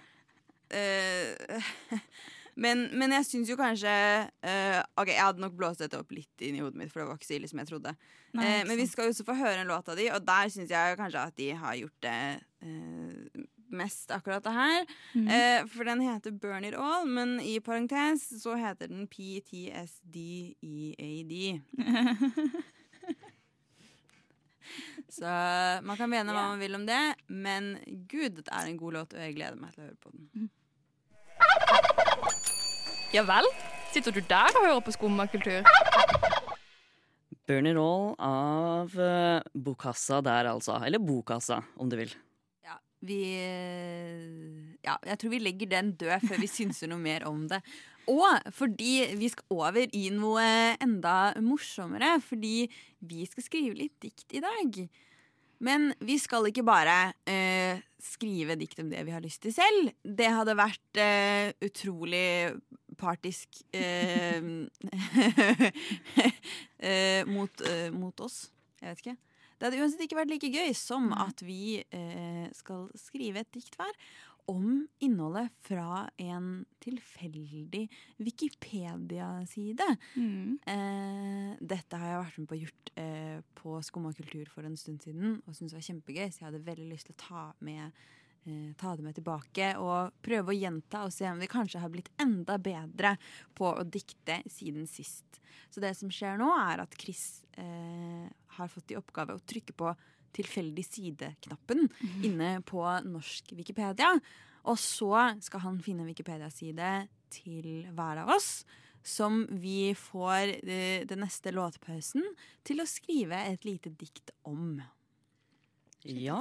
Uh, 0.70 1.62
men, 2.64 2.88
men 2.98 3.14
jeg 3.18 3.28
syns 3.30 3.50
jo 3.50 3.56
kanskje 3.58 3.90
uh, 3.90 4.82
Ok, 5.02 5.10
jeg 5.10 5.24
hadde 5.24 5.42
nok 5.42 5.56
blåst 5.58 5.82
dette 5.82 5.98
opp 5.98 6.14
litt 6.14 6.44
inn 6.46 6.60
i 6.60 6.62
hodet 6.62 6.78
mitt, 6.78 6.92
for 6.94 7.02
det 7.02 7.08
var 7.10 7.18
ikke 7.18 7.30
så 7.30 7.38
ille 7.40 7.50
som 7.50 7.62
jeg 7.62 7.72
trodde. 7.72 7.94
Nei, 8.38 8.50
uh, 8.50 8.66
men 8.70 8.82
vi 8.82 8.90
skal 8.90 9.08
jo 9.08 9.16
også 9.16 9.26
få 9.30 9.38
høre 9.40 9.62
en 9.62 9.72
låt 9.72 9.90
av 9.90 9.98
de, 10.02 10.10
og 10.14 10.26
der 10.26 10.52
syns 10.54 10.74
jeg 10.74 11.00
kanskje 11.00 11.30
at 11.30 11.40
de 11.40 11.54
har 11.62 11.80
gjort 11.80 12.06
det 12.06 12.20
mest 13.72 14.12
akkurat 14.12 14.44
det 14.44 14.54
her. 14.54 14.86
Eh, 15.16 15.68
for 15.70 15.84
den 15.84 16.02
heter 16.02 16.32
Burn 16.32 16.66
It 16.66 16.74
All, 16.78 17.08
men 17.08 17.40
i 17.42 17.60
parentes 17.60 18.42
så 18.42 18.56
heter 18.56 18.88
den 18.88 19.08
PTSD-EAD. 19.08 20.02
så 25.20 25.32
man 25.84 26.00
kan 26.00 26.10
mene 26.12 26.32
hva 26.32 26.46
man 26.54 26.62
vil 26.62 26.78
om 26.78 26.86
det, 26.88 27.02
men 27.28 27.74
gud, 28.08 28.40
det 28.40 28.48
er 28.48 28.70
en 28.70 28.80
god 28.80 28.96
låt, 28.96 29.16
og 29.18 29.20
jeg 29.26 29.36
gleder 29.36 29.60
meg 29.60 29.76
til 29.76 29.84
å 29.84 29.90
høre 29.90 30.00
på 30.00 30.14
den. 30.16 30.50
Ja 33.14 33.26
vel? 33.26 33.48
Sitter 33.90 34.14
du 34.14 34.22
der 34.22 34.54
og 34.54 34.66
hører 34.68 34.84
på 34.86 34.94
skummakultur? 34.94 35.66
Burn 37.50 37.66
It 37.66 37.80
All 37.82 38.12
av 38.22 38.94
uh, 38.94 39.42
Bokassa 39.58 40.20
der, 40.22 40.52
altså. 40.52 40.76
Eller 40.86 41.02
Bokassa, 41.02 41.64
om 41.82 41.90
du 41.90 41.98
vil. 41.98 42.12
Ja, 42.62 42.78
vi 43.02 43.18
eh, 43.42 44.76
Ja, 44.86 45.00
jeg 45.10 45.18
tror 45.18 45.34
vi 45.34 45.42
legger 45.42 45.72
den 45.72 45.96
død 45.98 46.28
før 46.30 46.44
vi 46.44 46.52
synser 46.60 46.92
noe 46.92 47.02
mer 47.02 47.26
om 47.26 47.48
det. 47.50 47.64
Og 48.10 48.54
fordi 48.54 49.18
vi 49.18 49.30
skal 49.34 49.58
over 49.58 49.90
i 49.98 50.06
noe 50.14 50.46
enda 50.78 51.34
morsommere. 51.42 52.20
Fordi 52.22 52.70
vi 53.10 53.26
skal 53.30 53.46
skrive 53.46 53.82
litt 53.82 53.98
dikt 54.06 54.38
i 54.38 54.46
dag. 54.46 54.84
Men 55.66 55.92
vi 56.00 56.16
skal 56.22 56.48
ikke 56.50 56.64
bare 56.68 57.14
eh, 57.28 57.82
skrive 58.00 58.56
dikt 58.60 58.80
om 58.80 58.92
det 58.92 59.04
vi 59.08 59.14
har 59.16 59.24
lyst 59.24 59.44
til 59.44 59.54
selv. 59.56 59.92
Det 60.04 60.30
hadde 60.32 60.56
vært 60.60 61.02
eh, 61.02 61.52
utrolig 61.68 62.56
partisk 63.00 63.62
eh, 63.76 64.40
eh, 66.90 67.28
mot, 67.28 67.66
eh, 67.68 67.90
mot 67.96 68.24
oss. 68.24 68.46
Jeg 68.80 68.94
vet 68.94 69.04
ikke. 69.04 69.18
Det 69.60 69.68
hadde 69.68 69.82
uansett 69.84 70.06
ikke 70.06 70.22
vært 70.22 70.32
like 70.32 70.50
gøy 70.54 70.72
som 70.78 71.10
at 71.12 71.44
vi 71.44 71.82
eh, 71.84 72.46
skal 72.56 72.88
skrive 72.96 73.44
et 73.44 73.52
dikt 73.52 73.76
hver 73.76 73.92
om 74.50 74.88
innholdet 75.00 75.54
fra 75.62 76.10
en 76.18 76.66
tilfeldig 76.82 77.86
Wikipedia-side. 78.18 79.88
Mm. 80.16 80.60
Eh, 80.66 81.52
dette 81.62 82.00
har 82.00 82.14
jeg 82.14 82.24
vært 82.24 82.40
med 82.42 82.50
på 82.50 82.60
gjort 82.64 82.94
eh, 83.00 83.38
på 83.60 83.76
Skumma 83.86 84.14
kultur 84.18 84.50
for 84.50 84.66
en 84.66 84.78
stund 84.80 85.06
siden 85.06 85.38
og 85.44 85.54
syntes 85.54 85.76
det 85.76 85.80
var 85.80 85.88
kjempegøy, 85.90 86.26
så 86.28 86.42
jeg 86.42 86.48
hadde 86.48 86.64
veldig 86.66 86.90
lyst 86.90 87.10
til 87.10 87.18
å 87.18 87.22
ta, 87.22 87.46
med, 87.66 88.02
eh, 88.50 88.72
ta 88.80 88.96
det 88.98 89.06
med 89.06 89.20
tilbake 89.20 89.72
og 89.78 90.18
prøve 90.26 90.54
å 90.54 90.58
gjenta 90.58 91.06
og 91.06 91.14
se 91.14 91.30
om 91.30 91.42
vi 91.42 91.52
kanskje 91.52 91.84
har 91.84 91.94
blitt 91.94 92.12
enda 92.22 92.58
bedre 92.58 93.16
på 93.58 93.70
å 93.70 93.86
dikte 93.86 94.42
siden 94.50 94.90
sist. 94.90 95.42
Så 95.70 95.84
det 95.84 95.94
som 96.00 96.10
skjer 96.10 96.40
nå, 96.42 96.50
er 96.58 96.82
at 96.88 96.98
Chris 96.98 97.44
eh, 97.62 98.26
har 98.58 98.72
fått 98.74 98.96
i 98.96 98.98
oppgave 98.98 99.38
å 99.38 99.46
trykke 99.46 99.78
på 99.78 99.94
tilfeldig 100.36 100.86
side-knappen 100.86 101.88
inne 102.26 102.60
på 102.68 102.84
norsk 103.08 103.54
Wikipedia. 103.58 104.14
Og 104.70 104.78
så 104.82 105.30
skal 105.44 105.64
han 105.66 105.80
finne 105.84 106.04
en 106.04 106.12
Wikipedia-side 106.12 106.92
til 107.34 107.90
hver 107.96 108.24
av 108.26 108.32
oss 108.36 108.64
som 109.06 109.46
vi 109.62 109.94
får 109.98 110.60
eh, 110.68 111.06
den 111.08 111.24
neste 111.24 111.54
låtpausen 111.56 112.26
til 112.68 112.84
å 112.84 112.88
skrive 112.90 113.40
et 113.48 113.66
lite 113.68 113.92
dikt 113.96 114.34
om. 114.48 114.80
Ja. 116.04 116.40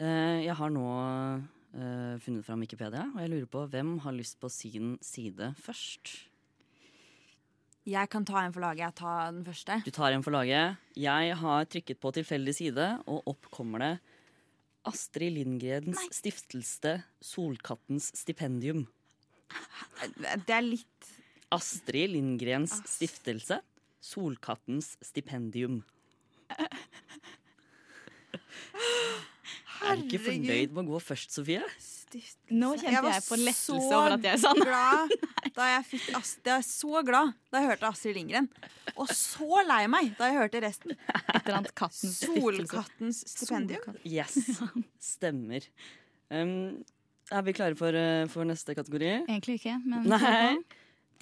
eh, 0.00 0.46
jeg 0.46 0.56
har 0.58 0.72
nå 0.72 0.88
eh, 0.96 2.16
funnet 2.24 2.46
fram 2.46 2.64
Wikipedia, 2.64 3.06
og 3.12 3.20
jeg 3.22 3.32
lurer 3.34 3.50
på 3.52 3.66
hvem 3.74 3.98
har 4.04 4.16
lyst 4.16 4.38
på 4.40 4.50
sin 4.52 4.96
side 5.04 5.52
først? 5.60 6.27
Jeg 7.88 8.10
kan 8.12 8.24
ta 8.28 8.42
en 8.44 8.52
for 8.52 8.60
laget. 8.60 8.82
Jeg 8.84 8.94
tar 9.00 9.30
den 9.32 9.44
første. 9.46 9.78
Du 9.86 9.90
tar 9.96 10.12
en 10.12 10.24
for 10.24 10.34
laget. 10.34 10.76
Jeg 10.98 11.36
har 11.40 11.68
trykket 11.72 12.00
på 12.02 12.12
tilfeldig 12.12 12.54
side, 12.58 12.88
og 13.08 13.30
opp 13.32 13.48
kommer 13.54 13.80
det 13.80 13.92
Astrid 14.88 15.32
Lindgrens 15.38 16.02
stiftelse 16.12 16.98
Solkattens 17.24 18.10
stipendium. 18.16 18.84
Det 20.44 20.52
er 20.52 20.64
litt 20.66 21.08
Astrid 21.54 22.12
Lindgrens 22.12 22.76
stiftelse 22.88 23.62
Solkattens 24.04 24.92
stipendium. 25.04 25.80
Herregud. 29.78 29.88
Er 29.88 29.96
du 29.96 30.04
ikke 30.04 30.24
fornøyd 30.26 30.72
med 30.74 30.82
å 30.82 30.90
gå 30.92 31.00
først, 31.00 31.32
Sofie? 31.32 31.64
Stift. 32.08 32.38
Nå 32.50 32.72
kjente 32.80 33.02
var 33.04 33.14
jeg 33.16 33.24
på 33.28 33.38
lettelse 33.40 33.76
over 33.78 34.16
at 34.16 34.26
jeg 34.28 34.40
sa 34.42 34.52
nei. 34.58 35.18
da 35.56 35.68
jeg 35.74 35.86
fikk 35.92 36.08
jeg 36.08 36.18
var 36.48 36.64
så 36.66 37.02
glad 37.06 37.32
da 37.52 37.62
jeg 37.62 37.70
hørte 37.72 37.90
Astrid 37.92 38.18
Lindgren. 38.18 38.48
Og 38.96 39.12
så 39.14 39.62
lei 39.68 39.82
meg 39.92 40.12
da 40.18 40.30
jeg 40.30 40.40
hørte 40.40 40.62
resten. 40.64 40.96
Et 40.96 41.40
eller 41.42 41.58
annet 41.60 41.74
kattens. 41.78 42.18
Solkattens 42.24 43.22
stipendium. 43.34 43.98
Yes, 44.08 44.38
stemmer. 45.02 45.66
Um, 46.32 46.80
er 47.32 47.44
vi 47.44 47.54
klare 47.56 47.76
for, 47.78 47.92
uh, 47.94 48.24
for 48.32 48.48
neste 48.48 48.76
kategori? 48.76 49.12
Egentlig 49.28 49.60
ikke, 49.60 49.78
men 49.84 50.08
Nei. 50.08 50.58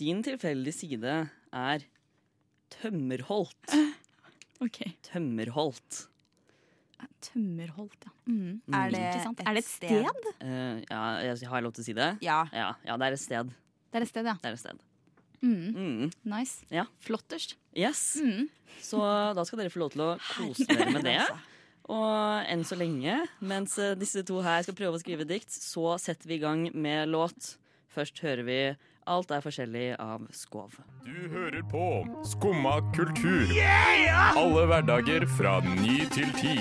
Din 0.01 0.23
tilfeldige 0.25 0.77
side 0.77 1.21
er 1.53 1.87
Tømmerholt. 2.77 3.73
Ok. 4.65 4.79
Tømmerholt. 5.05 6.07
Tømmerholt, 7.27 8.07
ja. 8.07 8.13
Mm. 8.27 8.61
Er 8.75 8.93
det 8.95 9.03
et 9.03 9.41
Er 9.43 9.57
det 9.57 9.63
et 9.63 9.69
sted? 9.69 10.29
Eh, 10.41 10.83
ja, 10.91 11.01
jeg, 11.25 11.49
har 11.49 11.61
jeg 11.61 11.67
lov 11.67 11.75
til 11.77 11.85
å 11.85 11.87
si 11.87 11.97
det? 11.97 12.11
Ja. 12.25 12.43
Ja, 12.55 12.73
ja, 12.87 12.99
det 13.01 13.09
er 13.09 13.17
et 13.17 13.23
sted. 13.23 13.51
Det 13.91 14.01
er 14.01 14.07
et 14.07 14.13
sted, 14.13 14.29
ja. 14.29 14.37
Det 14.43 14.53
er 14.53 14.59
et 14.59 14.63
sted. 14.63 14.87
Mm. 15.43 15.67
Mm. 15.75 16.15
Nice. 16.33 16.65
Ja. 16.73 16.87
Flotterst. 17.05 17.57
Yes. 17.77 18.17
Mm. 18.23 18.49
Så 18.83 19.03
da 19.37 19.45
skal 19.47 19.63
dere 19.63 19.73
få 19.73 19.85
lov 19.85 19.93
til 19.95 20.05
å 20.07 20.15
kose 20.21 20.67
dere 20.71 20.91
med 20.95 21.07
det. 21.07 21.19
Altså. 21.23 21.39
Og 21.93 22.49
enn 22.51 22.65
så 22.67 22.79
lenge, 22.79 23.21
mens 23.47 23.77
eh, 23.79 23.95
disse 23.99 24.25
to 24.27 24.41
her 24.43 24.65
skal 24.67 24.75
prøve 24.79 24.99
å 24.99 25.03
skrive 25.03 25.27
dikt, 25.29 25.53
så 25.55 25.95
setter 26.03 26.27
vi 26.27 26.41
i 26.41 26.43
gang 26.43 26.65
med 26.75 27.13
låt. 27.13 27.55
Først 27.95 28.19
hører 28.25 28.43
vi 28.49 28.59
Alt 29.07 29.31
er 29.31 29.43
forskjellig 29.45 29.85
av 30.03 30.25
Skov. 30.35 30.73
Du 31.07 31.29
hører 31.31 31.63
på 31.71 31.83
Skumma 32.27 32.81
kultur. 32.97 33.53
Alle 34.35 34.65
hverdager 34.67 35.27
fra 35.31 35.61
ny 35.63 36.01
til 36.11 36.33
ti. 36.35 36.57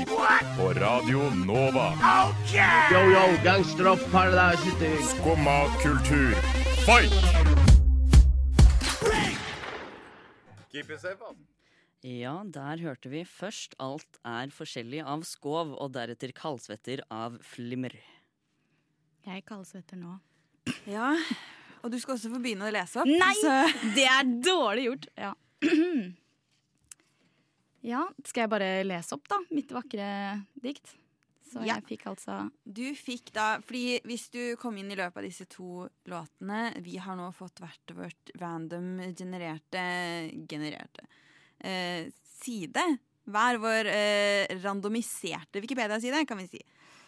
På 0.59 0.67
Radio 0.77 1.23
Nova. 1.39 1.87
Yo, 2.93 3.01
yo, 3.09 3.23
gangsteropp, 3.41 4.05
paradise 4.13 4.91
Skumma 5.09 5.57
kultur, 5.81 6.37
fight! 6.85 7.17
Keep 10.69 10.91
it 10.91 11.01
safe, 11.01 11.17
altså. 11.25 11.49
Ja, 12.05 12.43
der 12.45 12.77
hørte 12.85 13.09
vi 13.09 13.23
først 13.25 13.73
Alt 13.81 14.19
er 14.21 14.53
forskjellig 14.53 15.01
av 15.01 15.25
Skov, 15.25 15.73
og 15.81 15.95
deretter 15.97 16.29
Kaldsvetter 16.37 17.01
av 17.09 17.39
Flimmer. 17.41 17.97
Jeg 19.25 19.41
kaldsvetter 19.49 19.97
nå. 19.97 20.19
ja. 20.85 21.15
Og 21.85 21.91
du 21.93 21.99
skal 22.01 22.15
også 22.17 22.31
få 22.33 22.39
begynne 22.41 22.65
å 22.65 22.73
lese 22.73 22.97
opp. 23.03 23.09
Nei! 23.09 23.33
Så 23.37 23.55
Det 23.97 24.05
er 24.09 24.29
dårlig 24.41 24.87
gjort. 24.89 25.07
Ja. 25.21 25.33
ja, 27.93 28.03
skal 28.25 28.45
jeg 28.45 28.53
bare 28.55 28.69
lese 28.87 29.15
opp, 29.17 29.27
da? 29.29 29.39
Mitt 29.53 29.73
vakre 29.75 30.07
dikt. 30.61 30.95
Så 31.45 31.61
Ja. 31.61 31.75
jeg 31.75 31.85
fikk 31.91 32.07
altså 32.09 32.39
du 32.65 32.81
fikk 32.97 33.29
da 33.35 33.59
Fordi 33.63 33.99
hvis 34.09 34.23
du 34.33 34.55
kom 34.57 34.75
inn 34.81 34.89
i 34.91 34.95
løpet 34.97 35.21
av 35.21 35.23
disse 35.27 35.45
to 35.45 35.85
låtene 36.09 36.81
Vi 36.83 36.97
har 36.97 37.15
nå 37.15 37.27
fått 37.37 37.61
hvert 37.61 37.93
vårt 37.95 38.31
random 38.41 39.13
genererte 39.15 39.83
Genererte 40.49 41.05
eh, 41.61 42.09
side. 42.41 42.81
Hver 43.29 43.61
vår 43.61 43.91
eh, 43.93 44.57
randomiserte 44.65 45.61
Wikipedia-side, 45.63 46.25
kan 46.27 46.41
vi 46.41 46.49
si. 46.49 46.59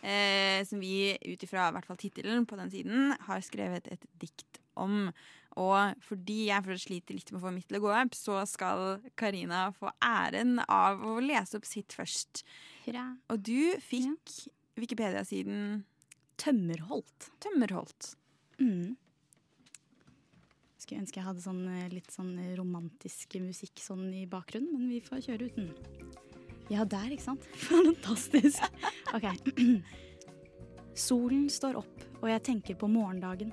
Eh, 0.05 0.61
som 0.69 0.79
vi 0.79 1.17
ut 1.33 1.43
ifra 1.43 1.67
i 1.67 1.75
hvert 1.75 1.89
fall 1.89 1.99
tittelen 1.99 2.45
på 2.47 2.55
den 2.61 2.71
siden 2.71 3.11
har 3.27 3.41
skrevet 3.43 3.89
et 3.91 4.05
dikt 4.21 4.56
om. 4.77 5.09
Og 5.57 5.97
fordi 6.05 6.47
jeg 6.51 6.65
fortsatt 6.65 6.85
sliter 6.85 7.17
litt 7.17 7.31
med 7.33 7.39
å 7.39 7.45
få 7.47 7.53
mitt 7.55 7.65
til 7.69 7.79
å 7.79 7.83
gå 7.87 7.93
opp, 7.97 8.13
så 8.17 8.43
skal 8.49 8.99
Karina 9.17 9.67
få 9.73 9.89
æren 10.05 10.61
av 10.69 11.01
å 11.01 11.17
lese 11.23 11.57
opp 11.57 11.65
sitt 11.65 11.95
først. 11.97 12.43
Hurra. 12.85 13.09
Og 13.33 13.41
du 13.47 13.73
fikk 13.81 14.37
Wikipedia-siden 14.77 15.81
Tømmerholt. 16.37 17.31
Tømmerholt. 17.41 18.13
Mm. 18.61 18.93
Skulle 20.77 21.01
ønske 21.01 21.17
jeg 21.17 21.25
hadde 21.25 21.41
sånn, 21.41 21.63
eh, 21.73 21.89
litt 21.89 22.13
sånn 22.13 22.35
romantisk 22.59 23.39
musikk 23.41 23.81
sånn 23.81 24.05
i 24.13 24.27
bakgrunnen, 24.29 24.77
men 24.77 24.91
vi 24.93 25.01
får 25.01 25.25
kjøre 25.25 25.49
uten. 25.49 25.71
Ja, 26.69 26.85
der, 26.85 27.09
ikke 27.09 27.25
sant? 27.25 27.47
Fantastisk. 27.67 28.61
Ok. 29.17 29.25
Solen 31.07 31.47
står 31.49 31.81
opp, 31.81 32.05
og 32.21 32.29
jeg 32.29 32.45
tenker 32.45 32.77
på 32.77 32.89
morgendagen. 32.91 33.51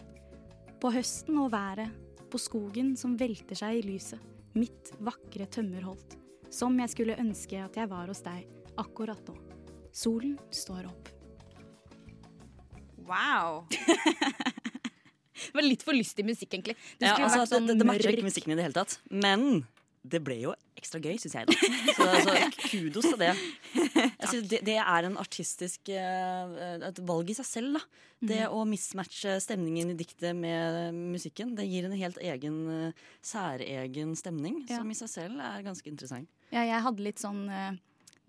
På 0.85 0.91
høsten 0.93 1.39
og 1.41 1.47
været, 1.49 1.89
på 2.29 2.37
skogen 2.37 2.91
som 3.01 3.15
velter 3.17 3.57
seg 3.57 3.79
i 3.79 3.85
lyset. 3.87 4.21
Mitt 4.53 4.91
vakre 5.01 5.47
tømmerholt. 5.49 6.19
Som 6.53 6.77
jeg 6.77 6.93
skulle 6.93 7.15
ønske 7.23 7.57
at 7.57 7.79
jeg 7.81 7.89
var 7.89 8.11
hos 8.13 8.21
deg 8.27 8.43
akkurat 8.77 9.31
nå. 9.31 9.33
Solen 9.97 10.35
står 10.53 10.91
opp. 10.91 11.09
Wow. 13.09 13.65
Det 15.45 15.57
var 15.57 15.65
litt 15.65 15.87
for 15.89 15.97
lystig 15.97 16.27
musikk, 16.29 16.53
egentlig. 16.53 16.77
Det 17.01 17.09
Ja, 17.09 17.15
skulle 17.15 17.31
altså, 17.31 17.41
vært 17.41 17.55
sånn 17.55 17.71
det, 17.71 17.79
det 17.81 17.89
matcher 17.89 18.13
ikke 18.13 18.29
musikken 18.29 18.53
i 18.53 18.61
det 18.61 18.69
hele 18.69 18.77
tatt. 18.77 18.99
Men 19.09 19.65
det 20.05 20.21
ble 20.21 20.37
jo 20.43 20.53
ekstra 20.85 21.01
gøy, 21.03 21.17
syns 21.19 21.35
jeg. 21.35 21.45
da. 21.49 21.53
Så, 21.97 22.05
så 22.29 22.33
kudos 22.69 23.05
til 23.09 23.19
det. 23.25 23.33
Jeg 23.75 24.29
synes 24.31 24.47
det. 24.53 24.61
Det 24.69 24.77
er 24.85 25.03
en 25.09 25.17
artistisk 25.21 25.81
eh, 25.91 26.45
et 26.91 26.99
valg 27.09 27.27
i 27.33 27.35
seg 27.41 27.47
selv. 27.49 27.73
da. 27.81 27.85
Det 28.25 28.47
å 28.49 28.63
mismatche 28.69 29.35
stemningen 29.45 29.91
i 29.93 29.97
diktet 29.99 30.33
med 30.39 30.95
musikken. 30.97 31.55
Det 31.59 31.67
gir 31.69 31.85
en 31.89 31.97
helt 31.99 32.19
egen, 32.25 32.57
eh, 32.73 32.93
særegen 33.25 34.15
stemning, 34.17 34.63
Ja. 34.71 34.77
som 34.79 34.91
i 34.93 34.97
seg 35.01 35.09
selv 35.13 35.37
er 35.45 35.63
ganske 35.67 35.89
interessant. 35.91 36.29
Ja, 36.55 36.63
jeg 36.69 36.83
hadde 36.87 37.03
litt 37.05 37.19
sånn 37.21 37.43
eh, 37.51 37.73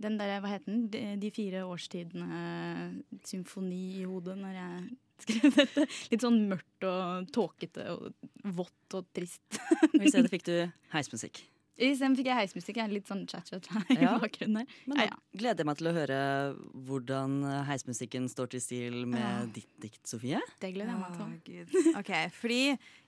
den 0.02 0.18
der, 0.20 0.40
hva 0.44 0.50
heter 0.52 0.68
den? 0.74 0.82
De, 0.92 1.02
de 1.22 1.30
fire 1.32 1.62
årstidene-symfoni 1.72 3.84
i 4.02 4.04
hodet 4.08 4.36
når 4.42 4.54
jeg 4.60 4.76
skrev 5.24 5.50
dette. 5.56 5.82
Litt 6.12 6.24
sånn 6.26 6.40
mørkt 6.52 6.82
og 6.90 7.06
tåkete 7.36 7.84
og 7.94 8.00
vått 8.58 8.90
og 9.00 9.04
trist. 9.16 9.48
Og 9.94 10.02
I 10.04 10.12
stedet 10.12 10.32
fikk 10.34 10.44
du 10.50 10.56
heismusikk. 10.92 11.36
Isteden 11.76 12.14
fikk 12.16 12.30
jeg 12.30 12.38
heismusikk. 12.40 12.78
Jeg 12.80 12.86
er 12.88 12.94
litt 12.94 13.10
sånn 13.10 13.26
cha-cha-cha 13.28 13.82
i 13.92 13.98
Ja. 14.00 14.14
bakgrunnen 14.22 14.62
her. 14.62 14.76
Men 14.88 14.98
da 15.02 15.08
ja. 15.10 15.16
gleder 15.36 15.60
jeg 15.64 15.68
meg 15.68 15.78
til 15.82 15.90
å 15.90 15.94
høre 15.98 16.20
hvordan 16.88 17.34
heismusikken 17.68 18.30
står 18.32 18.48
til 18.54 18.62
stil 18.64 18.96
med 19.12 19.20
Ja. 19.20 19.46
ditt 19.58 19.74
dikt, 19.84 20.02
Sofie. 20.08 20.40
Det 20.62 20.72
gleder 20.74 20.94
jeg 20.94 21.02
meg 21.02 21.18
til. 21.18 21.26
Oh, 21.26 21.34
Gud. 21.50 21.98
Ok, 22.00 22.14
fordi 22.32 22.62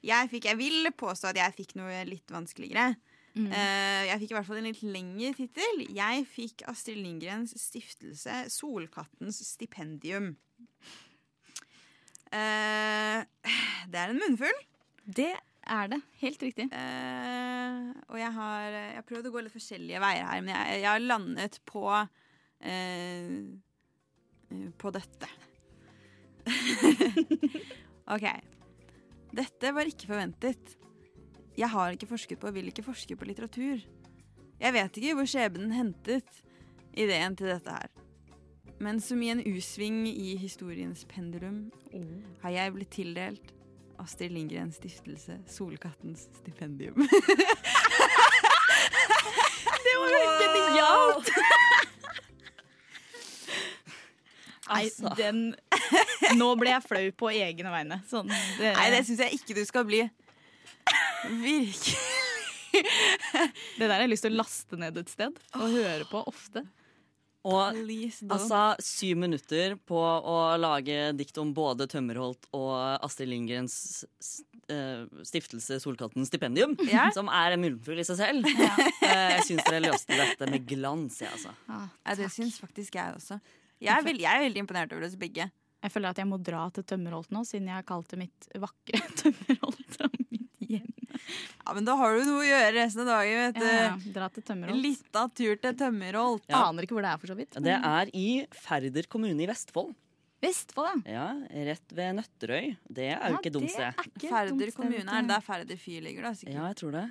jeg 0.03 0.29
fikk 0.33 0.49
Jeg 0.51 0.57
vil 0.59 0.91
påstå 0.91 1.29
at 1.31 1.39
jeg 1.39 1.55
fikk 1.61 1.75
noe 1.79 2.03
litt 2.09 2.27
vanskeligere. 2.27 2.97
Mm. 3.37 3.51
Uh, 3.53 4.03
jeg 4.09 4.19
fikk 4.23 4.31
i 4.31 4.35
hvert 4.39 4.47
fall 4.49 4.57
en 4.57 4.67
litt 4.67 4.83
lengre 4.83 5.31
tittel. 5.37 5.83
Jeg 5.93 6.23
fikk 6.25 6.63
Astrid 6.71 6.97
Lindgrens 6.97 7.53
stiftelse 7.61 8.47
Solkattens 8.49 9.39
stipendium. 9.45 10.31
Uh, 12.33 13.21
det 13.87 13.99
er 14.01 14.09
en 14.11 14.19
munnfull. 14.19 14.57
Det 15.05 15.31
er 15.67 15.87
det. 15.91 15.99
Helt 16.23 16.41
riktig. 16.43 16.65
Eh, 16.73 17.36
og 18.07 18.19
jeg 18.21 18.31
har, 18.37 18.67
jeg 18.71 18.95
har 18.95 19.07
prøvd 19.07 19.27
å 19.27 19.33
gå 19.33 19.43
litt 19.43 19.55
forskjellige 19.55 19.99
veier 20.03 20.29
her, 20.29 20.43
men 20.43 20.53
jeg, 20.53 20.79
jeg 20.83 20.87
har 20.87 21.03
landet 21.03 21.59
på 21.67 21.83
eh, 21.91 23.33
eh, 24.53 24.67
På 24.79 24.93
dette. 24.95 25.29
OK. 28.15 28.27
Dette 29.35 29.73
var 29.75 29.89
ikke 29.89 30.07
forventet. 30.13 30.77
Jeg 31.57 31.69
har 31.73 31.93
ikke 31.93 32.07
forsket 32.07 32.39
på 32.39 32.47
og 32.47 32.55
vil 32.55 32.71
ikke 32.71 32.85
forske 32.85 33.17
på 33.19 33.27
litteratur. 33.27 33.83
Jeg 34.57 34.73
vet 34.73 34.97
ikke 34.97 35.17
hvor 35.17 35.27
skjebnen 35.29 35.75
hentet 35.75 36.41
ideen 36.97 37.35
til 37.37 37.51
dette 37.51 37.75
her. 37.75 37.91
Men 38.79 39.01
som 39.01 39.21
i 39.25 39.31
en 39.33 39.41
U-sving 39.41 40.05
i 40.07 40.37
historiens 40.37 41.03
pendulum 41.09 41.67
har 42.43 42.53
jeg 42.53 42.73
blitt 42.75 42.93
tildelt 42.93 43.53
Astrid 43.97 44.31
Lindgrens 44.31 44.77
stiftelse 44.77 45.39
Solkattens 45.49 46.27
stipendium. 46.37 46.93
det 49.85 49.95
var 49.97 50.09
jo 50.13 50.21
Nei, 54.67 54.83
Altså. 54.83 55.13
den 55.15 55.55
Nå 56.39 56.49
ble 56.59 56.73
jeg 56.73 56.83
flau 56.83 57.05
på 57.15 57.29
egne 57.31 57.71
vegne. 57.71 58.01
Sånn, 58.09 58.27
det, 58.59 58.73
Nei, 58.75 58.89
det 58.91 59.03
syns 59.07 59.21
jeg 59.23 59.39
ikke 59.39 59.55
du 59.55 59.63
skal 59.67 59.85
bli. 59.87 60.01
Virkelig. 61.39 61.95
det 63.77 63.85
der 63.87 63.93
har 63.93 64.03
jeg 64.03 64.11
lyst 64.11 64.25
til 64.27 64.35
å 64.35 64.41
laste 64.41 64.79
ned 64.79 64.99
et 64.99 65.09
sted 65.11 65.39
og 65.55 65.71
høre 65.71 66.05
på 66.09 66.19
ofte. 66.29 66.65
Og 67.47 67.61
altså 68.27 68.61
syv 68.83 69.21
minutter 69.23 69.77
på 69.87 69.95
å 69.97 70.37
lage 70.59 71.13
dikt 71.15 71.37
om 71.39 71.53
både 71.55 71.87
Tømmerholt 71.87 72.49
og 72.57 72.73
Astrid 73.05 73.31
Lindgrens 73.31 74.03
stiftelse 75.27 75.77
Solkatten 75.83 76.25
stipendium, 76.27 76.73
Ja. 76.91 77.07
som 77.17 77.29
er 77.31 77.55
en 77.55 77.61
muldfugl 77.63 78.01
i 78.03 78.07
seg 78.07 78.19
selv. 78.19 78.49
Eh, 79.07 79.37
jeg 79.37 79.43
syns 79.47 79.63
dere 79.69 79.79
løste 79.85 80.15
dette 80.19 80.47
med 80.51 80.65
glans, 80.67 81.15
jeg, 81.21 81.29
altså. 81.31 81.53
Ah, 81.71 81.85
ja, 82.03 82.15
det 82.19 82.27
syns 82.33 82.57
faktisk 82.59 82.97
jeg 82.99 83.13
også. 83.15 83.37
Jeg 83.79 83.93
er, 83.93 84.03
veld, 84.03 84.19
jeg 84.19 84.35
er 84.35 84.43
veldig 84.43 84.59
imponert 84.65 84.91
over 84.91 85.05
oss 85.07 85.15
begge. 85.19 85.45
Jeg 85.85 85.93
føler 85.93 86.09
at 86.11 86.17
jeg 86.19 86.27
må 86.27 86.39
dra 86.43 86.65
til 86.75 86.83
Tømmerholt 86.89 87.31
nå, 87.31 87.43
siden 87.47 87.69
jeg 87.69 87.77
har 87.77 87.85
kalt 87.87 88.09
det 88.11 88.19
mitt 88.25 88.47
vakre 88.59 88.99
Tømmerholt. 89.21 89.99
mitt 90.33 90.65
hjem. 90.67 90.89
Ja, 91.63 91.73
Men 91.77 91.87
da 91.87 91.95
har 92.01 92.17
du 92.17 92.25
noe 92.27 92.41
å 92.43 92.47
gjøre 92.49 92.73
resten 92.75 93.03
av 93.05 93.09
dagen. 93.13 93.39
vet 93.45 93.61
du. 93.61 93.67
Ja, 93.69 93.85
ja, 93.85 94.13
dra 94.17 94.27
til 94.35 94.43
Tømmerholt. 94.49 94.83
Litt 94.83 95.21
av 95.21 95.31
tur 95.37 95.55
til 95.63 95.77
Tømmerholt. 95.79 96.43
Ja. 96.51 96.65
Aner 96.67 96.87
ikke 96.89 96.97
hvor 96.97 97.05
det 97.07 97.13
er, 97.13 97.21
for 97.23 97.31
så 97.31 97.37
vidt. 97.39 97.57
Det 97.63 97.77
er 97.77 98.11
i 98.17 98.27
Færder 98.65 99.07
kommune 99.13 99.45
i 99.45 99.49
Vestfold. 99.49 99.93
Vestfold, 100.41 101.01
ja. 101.09 101.33
Ja, 101.49 101.63
Rett 101.71 101.93
ved 101.97 102.15
Nøtterøy. 102.19 102.75
Det 102.93 103.07
er 103.15 103.31
jo 103.31 103.37
ikke 103.39 103.49
et 103.49 103.55
dumt 103.57 103.71
sted. 103.73 104.03
ikke 104.05 104.29
Færder 104.29 104.71
kommune 104.75 105.01
er 105.01 105.21
det 105.25 105.29
der 105.31 105.41
Færder 105.41 105.77
fyr 105.81 106.01
ligger, 106.05 106.27
da. 106.29 106.33
sikkert. 106.37 106.55
Ja, 106.59 106.67
jeg 106.67 106.75
tror 106.83 106.91
det. 106.91 107.05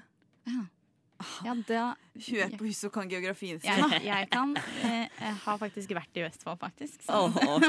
Ja, 1.43 1.55
da, 1.67 1.83
Hun 2.13 2.41
er 2.45 2.57
på 2.61 2.67
huset 2.69 2.85
og 2.91 2.93
kan 2.93 3.09
geografien 3.09 3.59
sin. 3.59 3.71
jeg, 3.73 4.03
jeg 4.05 4.29
kan 4.31 4.51
eh, 4.85 5.09
Jeg 5.09 5.35
har 5.47 5.57
faktisk 5.59 5.95
vært 5.97 6.19
i 6.21 6.23
Vestfold, 6.27 6.59
faktisk. 6.61 7.01
Så. 7.07 7.13
Åh, 7.13 7.39
oh, 7.49 7.61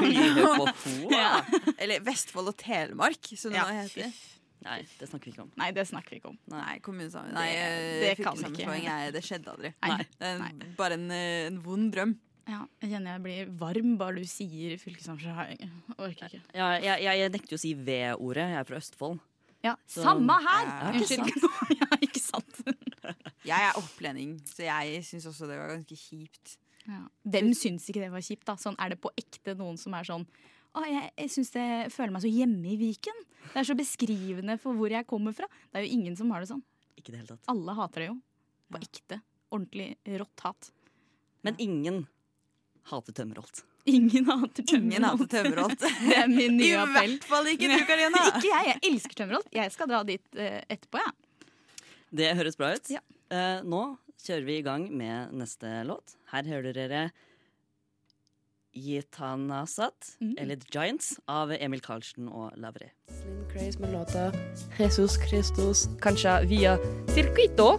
på 0.60 0.66
to, 0.84 0.96
Ja. 1.10 1.40
Eller 1.80 2.04
Vestfold 2.04 2.52
og 2.52 2.58
Telemark, 2.60 3.30
som 3.40 3.50
det 3.54 3.58
Ja, 3.58 3.64
nå 3.70 3.80
heter. 3.80 4.12
Nei, 4.68 4.80
det 4.98 5.06
snakker 5.08 5.30
vi 5.30 5.32
ikke 5.32 5.44
om. 5.46 5.50
Nei, 5.56 5.70
det 5.72 5.84
snakker 5.88 6.10
vi 6.12 6.20
ikke 6.20 6.32
om. 6.32 6.38
Nei, 6.50 6.78
kommunesammenslåing 6.84 7.34
Nei, 7.38 7.50
Det- 7.54 8.00
det 8.02 8.14
ikke. 8.18 8.94
er- 8.94 9.12
Det 9.16 9.22
skjedde 9.24 9.52
aldri. 9.54 9.72
Nei. 9.86 9.98
Det 10.18 10.26
er 10.28 10.38
Nei. 10.38 10.52
bare 10.76 10.92
en, 10.98 11.10
eh, 11.10 11.46
en 11.46 11.60
vond 11.62 11.92
drøm. 11.94 12.16
Ja, 12.48 12.62
jeg 12.80 12.90
kjenner 12.94 13.16
jeg 13.18 13.22
blir 13.26 13.50
varm 13.60 13.96
bare 14.00 14.22
du 14.22 14.28
sier 14.28 14.78
fylkessammenslåing. 14.80 15.66
Orker 15.98 16.30
ikke. 16.32 16.40
Ja, 16.56 16.68
jeg, 16.80 17.02
jeg, 17.04 17.18
jeg 17.20 17.32
nekter 17.34 17.52
jo 17.54 17.58
å 17.58 17.62
si 17.64 17.72
V-ordet. 17.76 18.46
Jeg 18.54 18.60
er 18.62 18.68
fra 18.70 18.78
Østfold. 18.80 19.18
Ja, 19.66 19.74
Så- 19.90 20.04
samme 20.06 20.36
her! 20.44 20.68
Ja, 20.70 20.92
ikke 20.96 21.18
Unnskyld. 21.26 21.76
ja, 21.82 21.88
ikke 22.06 22.22
sant. 22.22 22.60
Jeg 23.48 23.66
er 23.68 23.76
opplending, 23.80 24.36
så 24.48 24.64
jeg 24.64 25.02
syns 25.04 25.26
også 25.28 25.48
det 25.50 25.58
var 25.60 25.74
ganske 25.74 25.98
kjipt. 25.98 26.54
Ja. 26.88 27.02
Hvem 27.28 27.50
syns 27.58 27.88
ikke 27.90 28.00
det 28.06 28.12
var 28.14 28.24
kjipt? 28.24 28.46
da? 28.48 28.54
Sånn, 28.60 28.78
er 28.80 28.94
det 28.94 29.00
på 29.02 29.10
ekte 29.20 29.52
noen 29.58 29.76
som 29.80 29.92
er 29.98 30.06
sånn 30.08 30.24
å, 30.76 30.82
jeg, 30.84 31.08
jeg 31.18 31.30
synes 31.32 31.50
det, 31.52 31.62
jeg 31.64 31.92
føler 31.92 32.12
meg 32.14 32.22
så 32.22 32.30
hjemme 32.30 32.68
i 32.70 32.76
Viken. 32.80 33.20
Det 33.50 33.56
er 33.60 33.66
så 33.66 33.74
beskrivende 33.76 34.54
for 34.62 34.76
hvor 34.78 34.92
jeg 34.92 35.06
kommer 35.10 35.34
fra. 35.36 35.48
Det 35.72 35.80
er 35.80 35.86
jo 35.88 35.94
ingen 35.96 36.16
som 36.16 36.30
har 36.32 36.44
det 36.44 36.50
sånn. 36.52 36.60
Ikke 37.00 37.10
det 37.12 37.22
hele 37.22 37.30
tatt. 37.34 37.44
Alle 37.50 37.74
hater 37.76 38.04
det 38.04 38.08
jo. 38.10 38.16
På 38.72 38.80
ekte. 38.84 39.18
Ordentlig 39.52 39.88
rått 40.20 40.44
hat. 40.44 40.68
Men 41.46 41.56
ingen 41.64 42.02
hater 42.90 43.12
Tømmerholt. 43.18 43.62
Ingen 43.88 44.26
hater 44.28 44.64
Tømmerholt. 44.68 45.28
Tømmerholt. 45.32 45.80
Det 46.08 46.16
er 46.18 46.26
min 46.32 46.56
I 46.58 46.58
nye 46.62 46.80
appell. 46.82 47.14
hvert 47.18 47.28
fall 47.30 47.46
ikke 47.52 47.70
du, 47.72 47.78
Karina. 47.88 48.24
Ikke 48.32 48.50
jeg. 48.50 48.66
Jeg 48.72 48.82
elsker 48.92 49.20
Tømmerholt. 49.22 49.48
Jeg 49.54 49.72
skal 49.74 49.88
dra 49.92 50.02
dit 50.08 50.24
uh, 50.40 50.58
etterpå, 50.68 51.00
jeg. 51.04 51.14
Det 52.22 52.34
høres 52.40 52.56
bra 52.60 52.72
ut. 52.76 52.92
Ja. 52.92 53.00
Uh, 53.28 53.58
nå 53.68 53.82
kjører 54.24 54.44
vi 54.48 54.58
i 54.58 54.66
gang 54.66 54.88
med 54.96 55.32
neste 55.36 55.72
låt. 55.88 56.16
Her 56.32 56.46
hører 56.48 56.72
dere 56.76 57.02
Gitanasat, 58.78 60.16
Mm. 60.20 60.34
eller 60.38 60.56
The 60.56 60.68
Giants, 60.70 61.18
av 61.28 61.50
Emil 61.56 61.80
Karlsen 61.80 62.28
og 62.28 62.52
Lavre. 62.56 62.90
Slim 63.10 63.44
Craze 63.52 63.80
med 63.80 63.92
låta 63.92 64.28
Jesus 64.78 65.16
Christus, 65.28 65.86
kanskje 66.04 66.34
via 66.50 66.76
Circuito 67.14 67.78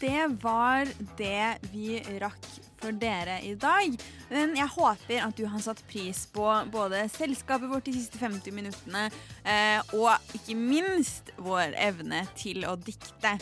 Det 0.00 0.26
var 0.42 0.88
det 1.16 1.58
vi 1.72 2.00
rakk 2.20 2.46
for 2.76 2.92
dere 3.00 3.38
i 3.48 3.54
dag. 3.56 3.94
Men 4.28 4.52
jeg 4.58 4.68
håper 4.74 5.22
at 5.24 5.36
du 5.38 5.46
har 5.48 5.62
satt 5.64 5.80
pris 5.88 6.26
på 6.34 6.44
både 6.72 7.06
selskapet 7.12 7.70
vårt 7.70 7.88
de 7.88 7.94
siste 7.96 8.20
50 8.20 8.52
minuttene, 8.52 9.06
eh, 9.44 9.80
og 9.96 10.12
ikke 10.36 10.56
minst 10.58 11.32
vår 11.40 11.72
evne 11.80 12.26
til 12.36 12.66
å 12.68 12.76
dikte. 12.76 13.38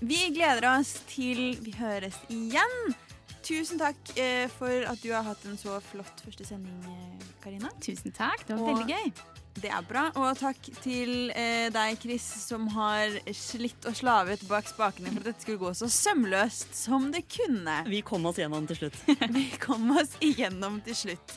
Vi 0.00 0.30
gleder 0.32 0.68
oss 0.78 0.94
til 1.10 1.56
vi 1.60 1.74
høres 1.76 2.16
igjen. 2.32 2.94
Tusen 3.42 3.80
takk 3.82 4.14
eh, 4.16 4.46
for 4.54 4.86
at 4.88 5.00
du 5.02 5.10
har 5.12 5.26
hatt 5.26 5.44
en 5.50 5.58
så 5.58 5.80
flott 5.82 6.22
første 6.24 6.46
sending, 6.46 6.78
eh, 6.88 7.30
Karina. 7.42 7.68
Tusen 7.82 8.14
takk. 8.14 8.46
Det 8.46 8.56
var 8.56 8.62
Og- 8.62 8.78
veldig 8.78 8.96
gøy. 8.96 9.12
Det 9.60 9.68
er 9.68 9.84
bra. 9.84 10.06
Og 10.16 10.36
takk 10.40 10.70
til 10.80 11.30
eh, 11.36 11.68
deg, 11.72 11.98
Chris, 12.00 12.24
som 12.46 12.68
har 12.72 13.12
slitt 13.36 13.84
og 13.88 13.96
slavet 13.98 14.44
bak 14.48 14.68
spakene 14.70 15.12
for 15.12 15.20
at 15.22 15.32
dette 15.32 15.44
skulle 15.44 15.60
gå 15.60 15.72
så 15.76 15.90
sømløst 15.92 16.72
som 16.76 17.10
det 17.12 17.26
kunne. 17.30 17.82
Vi 17.90 18.00
kom 18.06 18.24
oss 18.30 18.40
gjennom 18.40 18.68
til 18.70 18.84
slutt. 18.84 19.02
Vi 19.36 19.48
kom 19.60 19.90
oss 19.98 20.16
igjennom 20.24 20.80
til 20.86 20.98
slutt. 21.04 21.36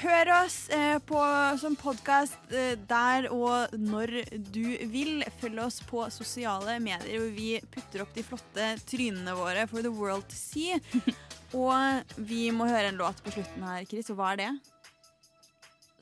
Hør 0.00 0.30
oss 0.32 0.70
eh, 0.72 0.96
på, 1.04 1.20
som 1.60 1.74
podkast 1.76 2.54
eh, 2.56 2.72
der 2.88 3.26
og 3.34 3.74
når 3.76 4.14
du 4.52 4.64
vil. 4.88 5.24
Følg 5.42 5.60
oss 5.60 5.80
på 5.84 6.06
sosiale 6.12 6.78
medier 6.80 7.20
hvor 7.20 7.34
vi 7.36 7.50
putter 7.68 8.06
opp 8.06 8.14
de 8.16 8.24
flotte 8.24 8.70
trynene 8.88 9.36
våre 9.36 9.66
for 9.68 9.84
the 9.84 9.92
world 9.92 10.24
to 10.30 10.38
see. 10.38 10.80
og 11.56 12.16
vi 12.16 12.48
må 12.54 12.70
høre 12.70 12.94
en 12.94 13.00
låt 13.00 13.20
på 13.24 13.34
slutten 13.34 13.66
her, 13.68 13.84
Chris. 13.88 14.08
Og 14.12 14.20
hva 14.20 14.32
er 14.32 14.44
det? 14.44 14.52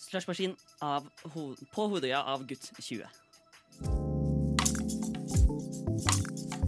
Slushmaskin 0.09 0.55
ho 1.35 1.43
på 1.75 1.85
Hodøya 1.93 2.23
av 2.33 2.47
gutt 2.49 2.71
20. 2.81 3.05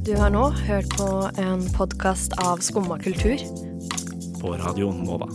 Du 0.04 0.12
har 0.18 0.32
nå 0.34 0.42
hørt 0.66 0.92
på 0.98 1.08
en 1.40 1.64
podkast 1.72 2.36
av 2.44 2.60
Skumma 2.64 2.98
kultur. 3.00 3.40
På 4.42 4.52
Radio 4.60 4.92
Nova. 4.92 5.30